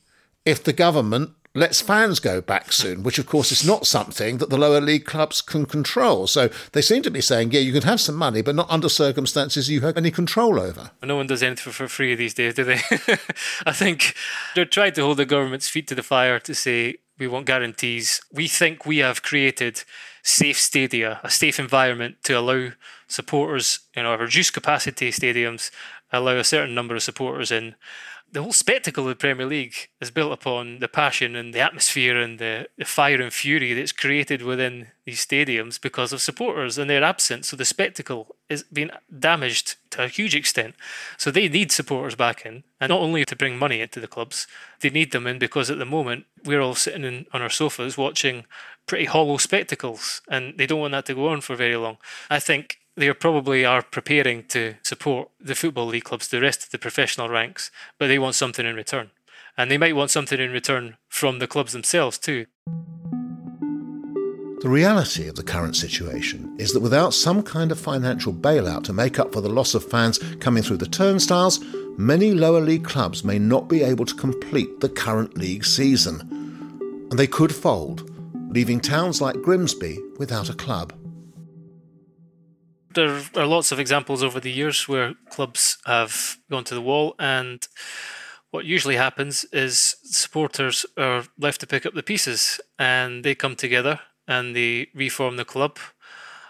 if 0.45 0.63
the 0.63 0.73
government 0.73 1.31
lets 1.53 1.81
fans 1.81 2.19
go 2.19 2.39
back 2.41 2.71
soon, 2.71 3.03
which 3.03 3.19
of 3.19 3.25
course 3.25 3.51
is 3.51 3.65
not 3.65 3.85
something 3.85 4.37
that 4.37 4.49
the 4.49 4.57
lower 4.57 4.79
league 4.79 5.05
clubs 5.05 5.41
can 5.41 5.65
control. 5.65 6.27
So 6.27 6.49
they 6.71 6.81
seem 6.81 7.03
to 7.03 7.11
be 7.11 7.21
saying, 7.21 7.51
yeah, 7.51 7.59
you 7.59 7.73
can 7.73 7.83
have 7.83 7.99
some 7.99 8.15
money, 8.15 8.41
but 8.41 8.55
not 8.55 8.69
under 8.69 8.87
circumstances 8.87 9.69
you 9.69 9.81
have 9.81 9.97
any 9.97 10.11
control 10.11 10.59
over. 10.59 10.91
No 11.03 11.17
one 11.17 11.27
does 11.27 11.43
anything 11.43 11.73
for 11.73 11.87
free 11.87 12.15
these 12.15 12.33
days, 12.33 12.53
do 12.53 12.63
they? 12.63 12.79
I 13.65 13.73
think 13.73 14.15
they're 14.55 14.65
trying 14.65 14.93
to 14.93 15.03
hold 15.03 15.17
the 15.17 15.25
government's 15.25 15.67
feet 15.67 15.87
to 15.87 15.95
the 15.95 16.03
fire 16.03 16.39
to 16.39 16.55
say 16.55 16.97
We 17.19 17.27
want 17.27 17.45
guarantees. 17.45 18.21
We 18.31 18.47
think 18.47 18.85
we 18.85 18.99
have 18.99 19.21
created 19.21 19.83
safe 20.23 20.59
stadia, 20.59 21.19
a 21.23 21.29
safe 21.29 21.59
environment 21.59 22.17
to 22.23 22.33
allow 22.33 22.69
supporters, 23.07 23.79
you 23.95 24.03
know, 24.03 24.15
reduced 24.15 24.53
capacity 24.53 25.11
stadiums, 25.11 25.69
allow 26.11 26.37
a 26.37 26.43
certain 26.43 26.75
number 26.75 26.95
of 26.95 27.03
supporters 27.03 27.51
in 27.51 27.75
the 28.31 28.41
whole 28.41 28.53
spectacle 28.53 29.03
of 29.03 29.09
the 29.09 29.15
Premier 29.15 29.45
League 29.45 29.89
is 29.99 30.09
built 30.09 30.31
upon 30.31 30.79
the 30.79 30.87
passion 30.87 31.35
and 31.35 31.53
the 31.53 31.59
atmosphere 31.59 32.17
and 32.17 32.39
the, 32.39 32.67
the, 32.77 32.85
fire 32.85 33.21
and 33.21 33.33
fury 33.33 33.73
that's 33.73 33.91
created 33.91 34.41
within 34.41 34.87
these 35.05 35.25
stadiums 35.25 35.79
because 35.79 36.13
of 36.13 36.21
supporters 36.21 36.77
and 36.77 36.89
their 36.89 37.03
absence. 37.03 37.49
So 37.49 37.57
the 37.57 37.65
spectacle 37.65 38.35
is 38.47 38.63
being 38.63 38.91
damaged 39.19 39.75
to 39.91 40.03
a 40.03 40.07
huge 40.07 40.33
extent. 40.33 40.75
So 41.17 41.29
they 41.29 41.49
need 41.49 41.71
supporters 41.71 42.15
back 42.15 42.45
in, 42.45 42.63
and 42.79 42.89
not 42.89 43.01
only 43.01 43.25
to 43.25 43.35
bring 43.35 43.57
money 43.57 43.81
into 43.81 43.99
the 43.99 44.07
clubs, 44.07 44.47
they 44.79 44.89
need 44.89 45.11
them 45.11 45.27
in 45.27 45.37
because 45.37 45.69
at 45.69 45.77
the 45.77 45.85
moment 45.85 46.25
we're 46.45 46.61
all 46.61 46.75
sitting 46.75 47.03
in, 47.03 47.25
on 47.33 47.41
our 47.41 47.49
sofas 47.49 47.97
watching 47.97 48.45
pretty 48.87 49.05
hollow 49.05 49.37
spectacles, 49.37 50.21
and 50.29 50.57
they 50.57 50.65
don't 50.65 50.79
want 50.79 50.91
that 50.93 51.05
to 51.07 51.15
go 51.15 51.27
on 51.27 51.41
for 51.41 51.55
very 51.55 51.75
long. 51.75 51.97
I 52.29 52.39
think 52.39 52.80
they 52.95 53.11
probably 53.13 53.65
are 53.65 53.81
preparing 53.81 54.43
to 54.47 54.75
support 54.83 55.29
the 55.39 55.55
football 55.55 55.87
league 55.87 56.03
clubs, 56.03 56.27
the 56.27 56.41
rest 56.41 56.63
of 56.63 56.71
the 56.71 56.77
professional 56.77 57.29
ranks, 57.29 57.71
but 57.97 58.07
they 58.07 58.19
want 58.19 58.35
something 58.35 58.65
in 58.65 58.75
return. 58.75 59.11
And 59.57 59.69
they 59.69 59.77
might 59.77 59.95
want 59.95 60.11
something 60.11 60.39
in 60.39 60.51
return 60.51 60.97
from 61.09 61.39
the 61.39 61.47
clubs 61.47 61.73
themselves 61.73 62.17
too. 62.17 62.45
The 64.61 64.69
reality 64.69 65.27
of 65.27 65.35
the 65.35 65.43
current 65.43 65.75
situation 65.75 66.55
is 66.59 66.71
that 66.73 66.81
without 66.81 67.15
some 67.15 67.41
kind 67.41 67.71
of 67.71 67.79
financial 67.79 68.31
bailout 68.31 68.83
to 68.83 68.93
make 68.93 69.17
up 69.17 69.33
for 69.33 69.41
the 69.41 69.49
loss 69.49 69.73
of 69.73 69.83
fans 69.83 70.19
coming 70.39 70.61
through 70.61 70.77
the 70.77 70.85
turnstiles, 70.85 71.59
many 71.97 72.33
lower 72.33 72.61
league 72.61 72.85
clubs 72.85 73.23
may 73.23 73.39
not 73.39 73.67
be 73.67 73.81
able 73.81 74.05
to 74.05 74.13
complete 74.13 74.79
the 74.79 74.89
current 74.89 75.35
league 75.35 75.65
season. 75.65 76.19
And 77.09 77.17
they 77.17 77.25
could 77.25 77.53
fold, 77.55 78.11
leaving 78.53 78.79
towns 78.79 79.19
like 79.19 79.41
Grimsby 79.41 79.99
without 80.19 80.49
a 80.49 80.53
club. 80.53 80.93
There 82.93 83.21
are 83.35 83.45
lots 83.45 83.71
of 83.71 83.79
examples 83.79 84.21
over 84.21 84.39
the 84.41 84.51
years 84.51 84.87
where 84.87 85.13
clubs 85.29 85.77
have 85.85 86.37
gone 86.49 86.65
to 86.65 86.75
the 86.75 86.81
wall, 86.81 87.15
and 87.17 87.65
what 88.49 88.65
usually 88.65 88.97
happens 88.97 89.45
is 89.53 89.95
supporters 90.03 90.85
are 90.97 91.23
left 91.39 91.61
to 91.61 91.67
pick 91.67 91.85
up 91.85 91.93
the 91.93 92.03
pieces 92.03 92.59
and 92.77 93.23
they 93.23 93.33
come 93.33 93.55
together 93.55 94.01
and 94.27 94.55
they 94.55 94.87
reform 94.93 95.37
the 95.37 95.45
club, 95.45 95.79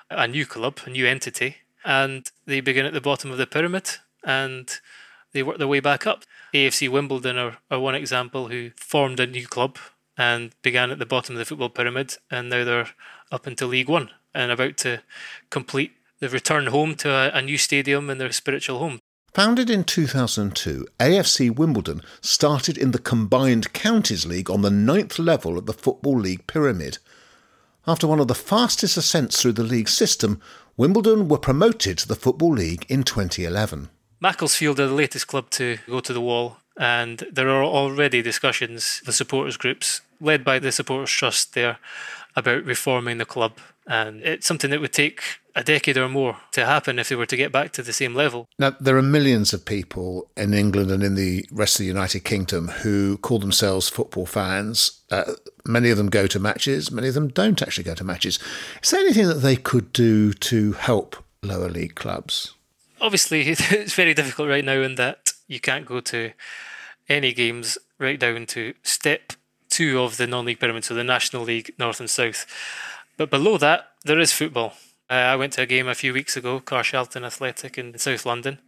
a 0.09 0.27
new 0.27 0.47
club, 0.47 0.79
a 0.85 0.89
new 0.89 1.05
entity, 1.05 1.57
and 1.85 2.31
they 2.47 2.59
begin 2.59 2.87
at 2.87 2.93
the 2.93 3.01
bottom 3.01 3.29
of 3.29 3.37
the 3.37 3.45
pyramid 3.45 3.97
and 4.23 4.79
they 5.33 5.43
work 5.43 5.59
their 5.59 5.67
way 5.67 5.79
back 5.79 6.07
up. 6.07 6.23
AFC 6.55 6.89
Wimbledon 6.89 7.37
are, 7.37 7.57
are 7.69 7.79
one 7.79 7.95
example 7.95 8.47
who 8.47 8.71
formed 8.75 9.19
a 9.19 9.27
new 9.27 9.47
club 9.47 9.77
and 10.17 10.55
began 10.63 10.89
at 10.89 10.97
the 10.97 11.05
bottom 11.05 11.35
of 11.35 11.39
the 11.39 11.45
football 11.45 11.69
pyramid, 11.69 12.15
and 12.31 12.49
now 12.49 12.63
they're 12.63 12.89
up 13.31 13.45
into 13.45 13.67
League 13.67 13.89
One 13.89 14.09
and 14.33 14.51
about 14.51 14.77
to 14.77 15.03
complete 15.49 15.91
They've 16.21 16.31
returned 16.31 16.69
home 16.69 16.95
to 16.97 17.09
a, 17.09 17.29
a 17.31 17.41
new 17.41 17.57
stadium 17.57 18.09
in 18.09 18.19
their 18.19 18.31
spiritual 18.31 18.77
home. 18.77 18.99
Founded 19.33 19.69
in 19.69 19.83
2002, 19.83 20.85
AFC 20.99 21.53
Wimbledon 21.55 22.01
started 22.21 22.77
in 22.77 22.91
the 22.91 22.99
Combined 22.99 23.73
Counties 23.73 24.25
League 24.25 24.49
on 24.49 24.61
the 24.61 24.69
ninth 24.69 25.17
level 25.17 25.57
of 25.57 25.65
the 25.65 25.73
Football 25.73 26.19
League 26.19 26.45
pyramid. 26.45 26.99
After 27.87 28.05
one 28.05 28.19
of 28.19 28.27
the 28.27 28.35
fastest 28.35 28.97
ascents 28.97 29.41
through 29.41 29.53
the 29.53 29.63
league 29.63 29.89
system, 29.89 30.39
Wimbledon 30.77 31.27
were 31.27 31.39
promoted 31.39 31.97
to 31.99 32.07
the 32.07 32.15
Football 32.15 32.53
League 32.53 32.85
in 32.87 33.03
2011. 33.03 33.89
Macclesfield 34.19 34.79
are 34.79 34.87
the 34.87 34.93
latest 34.93 35.27
club 35.27 35.49
to 35.51 35.79
go 35.87 35.99
to 36.01 36.13
the 36.13 36.21
wall, 36.21 36.57
and 36.77 37.25
there 37.31 37.49
are 37.49 37.63
already 37.63 38.21
discussions 38.21 39.01
with 39.05 39.15
supporters 39.15 39.57
groups, 39.57 40.01
led 40.19 40.43
by 40.43 40.59
the 40.59 40.71
Supporters 40.71 41.09
Trust 41.09 41.55
there, 41.55 41.79
about 42.35 42.63
reforming 42.63 43.17
the 43.17 43.25
club. 43.25 43.57
And 43.87 44.21
it's 44.21 44.47
something 44.47 44.69
that 44.69 44.79
would 44.79 44.93
take 44.93 45.21
a 45.55 45.63
decade 45.63 45.97
or 45.97 46.07
more 46.07 46.37
to 46.51 46.65
happen 46.65 46.99
if 46.99 47.09
they 47.09 47.15
were 47.15 47.25
to 47.25 47.35
get 47.35 47.51
back 47.51 47.71
to 47.73 47.83
the 47.83 47.93
same 47.93 48.15
level. 48.15 48.47
Now, 48.57 48.75
there 48.79 48.97
are 48.97 49.01
millions 49.01 49.53
of 49.53 49.65
people 49.65 50.29
in 50.37 50.53
England 50.53 50.91
and 50.91 51.03
in 51.03 51.15
the 51.15 51.45
rest 51.51 51.75
of 51.75 51.79
the 51.79 51.87
United 51.87 52.21
Kingdom 52.21 52.69
who 52.69 53.17
call 53.17 53.39
themselves 53.39 53.89
football 53.89 54.25
fans. 54.25 55.01
Uh, 55.09 55.33
many 55.65 55.89
of 55.89 55.97
them 55.97 56.09
go 56.09 56.27
to 56.27 56.39
matches, 56.39 56.91
many 56.91 57.09
of 57.09 57.13
them 57.13 57.27
don't 57.27 57.61
actually 57.61 57.83
go 57.83 57.95
to 57.95 58.03
matches. 58.03 58.39
Is 58.81 58.91
there 58.91 59.01
anything 59.01 59.27
that 59.27 59.35
they 59.35 59.55
could 59.55 59.91
do 59.91 60.33
to 60.33 60.73
help 60.73 61.17
lower 61.43 61.69
league 61.69 61.95
clubs? 61.95 62.53
Obviously, 63.01 63.41
it's 63.49 63.93
very 63.93 64.13
difficult 64.13 64.47
right 64.47 64.65
now 64.65 64.81
in 64.81 64.95
that 64.95 65.33
you 65.47 65.59
can't 65.59 65.85
go 65.85 65.99
to 65.99 66.31
any 67.09 67.33
games 67.33 67.77
right 67.99 68.19
down 68.19 68.45
to 68.47 68.73
step 68.83 69.33
two 69.71 69.99
of 69.99 70.17
the 70.17 70.27
non 70.27 70.45
league 70.45 70.59
pyramid, 70.59 70.83
so 70.83 70.93
the 70.93 71.03
National 71.03 71.43
League 71.43 71.73
North 71.79 71.99
and 71.99 72.09
South. 72.09 72.45
But 73.17 73.31
below 73.31 73.57
that, 73.57 73.87
there 74.03 74.19
is 74.19 74.33
football. 74.33 74.73
Uh, 75.09 75.13
I 75.13 75.35
went 75.35 75.53
to 75.53 75.63
a 75.63 75.65
game 75.65 75.87
a 75.87 75.95
few 75.95 76.13
weeks 76.13 76.37
ago, 76.37 76.59
Carshalton 76.59 77.25
Athletic 77.25 77.77
in 77.77 77.97
South 77.97 78.25
London, 78.25 78.59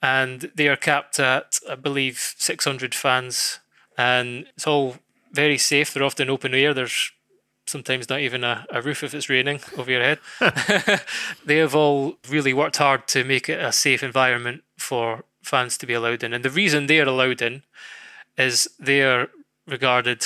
and 0.00 0.50
they 0.54 0.68
are 0.68 0.76
capped 0.76 1.18
at, 1.18 1.58
I 1.68 1.74
believe, 1.74 2.34
600 2.38 2.94
fans, 2.94 3.58
and 3.98 4.46
it's 4.56 4.66
all 4.66 4.96
very 5.32 5.58
safe. 5.58 5.92
They're 5.92 6.04
often 6.04 6.30
open 6.30 6.54
air. 6.54 6.72
There's 6.72 7.10
sometimes 7.66 8.08
not 8.08 8.20
even 8.20 8.44
a, 8.44 8.66
a 8.70 8.82
roof 8.82 9.02
if 9.02 9.14
it's 9.14 9.28
raining 9.28 9.60
over 9.76 9.90
your 9.90 10.02
head. 10.02 10.18
they 11.44 11.58
have 11.58 11.74
all 11.74 12.18
really 12.28 12.52
worked 12.52 12.76
hard 12.76 13.06
to 13.08 13.24
make 13.24 13.48
it 13.48 13.60
a 13.60 13.72
safe 13.72 14.02
environment 14.02 14.62
for 14.78 15.24
fans 15.42 15.76
to 15.78 15.86
be 15.86 15.94
allowed 15.94 16.22
in. 16.22 16.32
And 16.32 16.44
the 16.44 16.50
reason 16.50 16.86
they 16.86 17.00
are 17.00 17.08
allowed 17.08 17.42
in 17.42 17.62
is 18.36 18.68
they 18.78 19.02
are 19.02 19.28
regarded 19.66 20.24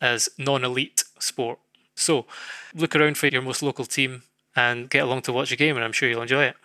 as 0.00 0.28
non 0.38 0.64
elite 0.64 1.04
sport. 1.18 1.58
So 1.94 2.26
look 2.74 2.94
around 2.94 3.18
for 3.18 3.26
your 3.26 3.42
most 3.42 3.62
local 3.62 3.84
team 3.84 4.22
and 4.54 4.88
get 4.88 5.04
along 5.04 5.22
to 5.22 5.32
watch 5.32 5.52
a 5.52 5.56
game, 5.56 5.76
and 5.76 5.84
I'm 5.84 5.92
sure 5.92 6.08
you'll 6.08 6.22
enjoy 6.22 6.44
it. 6.44 6.56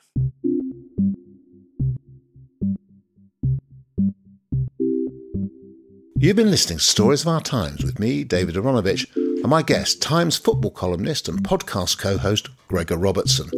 You've 6.24 6.38
been 6.38 6.52
listening 6.52 6.78
to 6.78 6.84
Stories 6.86 7.24
of 7.24 7.28
Our 7.28 7.42
Times 7.42 7.84
with 7.84 8.00
me, 8.00 8.24
David 8.24 8.56
Aaronovitch, 8.56 9.14
and 9.16 9.50
my 9.50 9.62
guest, 9.62 10.02
Times 10.02 10.38
football 10.38 10.72
columnist 10.72 11.28
and 11.28 11.44
podcast 11.44 11.98
co 11.98 12.18
host 12.18 12.48
Gregor 12.70 12.96
Robertson. 12.96 13.50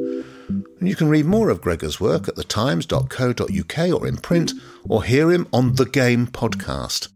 And 0.47 0.89
you 0.89 0.95
can 0.95 1.07
read 1.07 1.25
more 1.27 1.49
of 1.49 1.61
Gregor's 1.61 1.99
work 1.99 2.27
at 2.27 2.35
thetimes.co.uk 2.35 4.01
or 4.01 4.07
in 4.07 4.17
print, 4.17 4.53
or 4.89 5.03
hear 5.03 5.31
him 5.31 5.47
on 5.53 5.75
The 5.75 5.85
Game 5.85 6.25
podcast. 6.25 7.09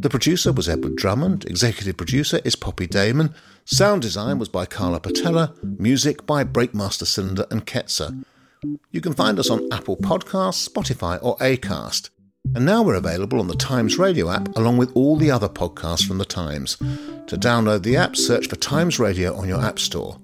The 0.00 0.08
producer 0.08 0.50
was 0.50 0.66
Edward 0.66 0.96
Drummond, 0.96 1.44
executive 1.44 1.98
producer 1.98 2.40
is 2.42 2.56
Poppy 2.56 2.86
Damon, 2.86 3.34
sound 3.66 4.00
design 4.00 4.38
was 4.38 4.48
by 4.48 4.64
Carla 4.64 4.98
Patella, 4.98 5.54
music 5.62 6.24
by 6.24 6.42
Breakmaster 6.42 7.04
Cylinder 7.04 7.44
and 7.50 7.66
Ketsa. 7.66 8.24
You 8.90 9.02
can 9.02 9.12
find 9.12 9.38
us 9.38 9.50
on 9.50 9.70
Apple 9.70 9.98
Podcasts, 9.98 10.66
Spotify, 10.66 11.18
or 11.22 11.36
Acast. 11.36 12.08
And 12.54 12.64
now 12.64 12.82
we're 12.82 12.94
available 12.94 13.40
on 13.40 13.48
the 13.48 13.54
Times 13.54 13.98
Radio 13.98 14.30
app 14.30 14.56
along 14.56 14.78
with 14.78 14.90
all 14.94 15.16
the 15.16 15.30
other 15.30 15.50
podcasts 15.50 16.08
from 16.08 16.16
the 16.16 16.24
Times. 16.24 16.78
To 17.26 17.36
download 17.36 17.82
the 17.82 17.98
app, 17.98 18.16
search 18.16 18.48
for 18.48 18.56
Times 18.56 18.98
Radio 18.98 19.36
on 19.36 19.48
your 19.48 19.60
App 19.60 19.78
Store. 19.78 20.18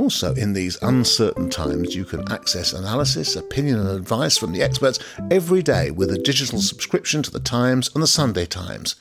Also, 0.00 0.34
in 0.34 0.54
these 0.54 0.80
uncertain 0.80 1.50
times, 1.50 1.94
you 1.94 2.06
can 2.06 2.26
access 2.32 2.72
analysis, 2.72 3.36
opinion, 3.36 3.78
and 3.80 3.90
advice 3.90 4.38
from 4.38 4.50
the 4.50 4.62
experts 4.62 4.98
every 5.30 5.62
day 5.62 5.90
with 5.90 6.10
a 6.10 6.16
digital 6.16 6.62
subscription 6.62 7.22
to 7.22 7.30
The 7.30 7.38
Times 7.38 7.90
and 7.92 8.02
The 8.02 8.06
Sunday 8.06 8.46
Times. 8.46 8.96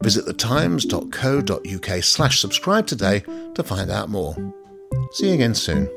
Visit 0.00 0.24
thetimes.co.uk 0.24 2.04
slash 2.04 2.38
subscribe 2.38 2.86
today 2.86 3.24
to 3.56 3.64
find 3.64 3.90
out 3.90 4.08
more. 4.08 4.36
See 5.14 5.26
you 5.26 5.34
again 5.34 5.56
soon. 5.56 5.90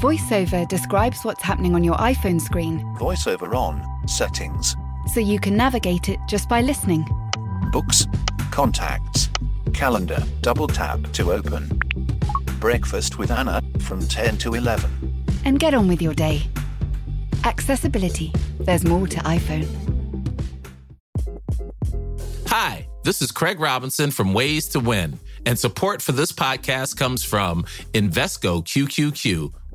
VoiceOver 0.00 0.66
describes 0.66 1.26
what's 1.26 1.42
happening 1.42 1.74
on 1.74 1.84
your 1.84 1.96
iPhone 1.96 2.40
screen. 2.40 2.80
VoiceOver 2.98 3.54
on, 3.54 3.84
settings. 4.08 4.74
So 5.12 5.20
you 5.20 5.38
can 5.38 5.58
navigate 5.58 6.08
it 6.08 6.18
just 6.26 6.48
by 6.48 6.62
listening. 6.62 7.06
Books, 7.70 8.06
contacts, 8.50 9.28
calendar, 9.74 10.22
double 10.40 10.68
tap 10.68 11.02
to 11.12 11.32
open. 11.32 11.78
Breakfast 12.60 13.18
with 13.18 13.30
Anna 13.30 13.62
from 13.80 14.00
10 14.00 14.38
to 14.38 14.54
11. 14.54 14.90
And 15.44 15.60
get 15.60 15.74
on 15.74 15.86
with 15.86 16.00
your 16.00 16.14
day. 16.14 16.44
Accessibility. 17.44 18.32
There's 18.58 18.84
more 18.84 19.06
to 19.06 19.18
iPhone. 19.18 19.68
Hi, 22.46 22.88
this 23.04 23.20
is 23.20 23.30
Craig 23.30 23.60
Robinson 23.60 24.10
from 24.12 24.32
Ways 24.32 24.66
to 24.68 24.80
Win, 24.80 25.18
and 25.44 25.58
support 25.58 26.00
for 26.00 26.12
this 26.12 26.32
podcast 26.32 26.96
comes 26.96 27.22
from 27.22 27.64
Invesco 27.92 28.64
QQQ 28.64 29.52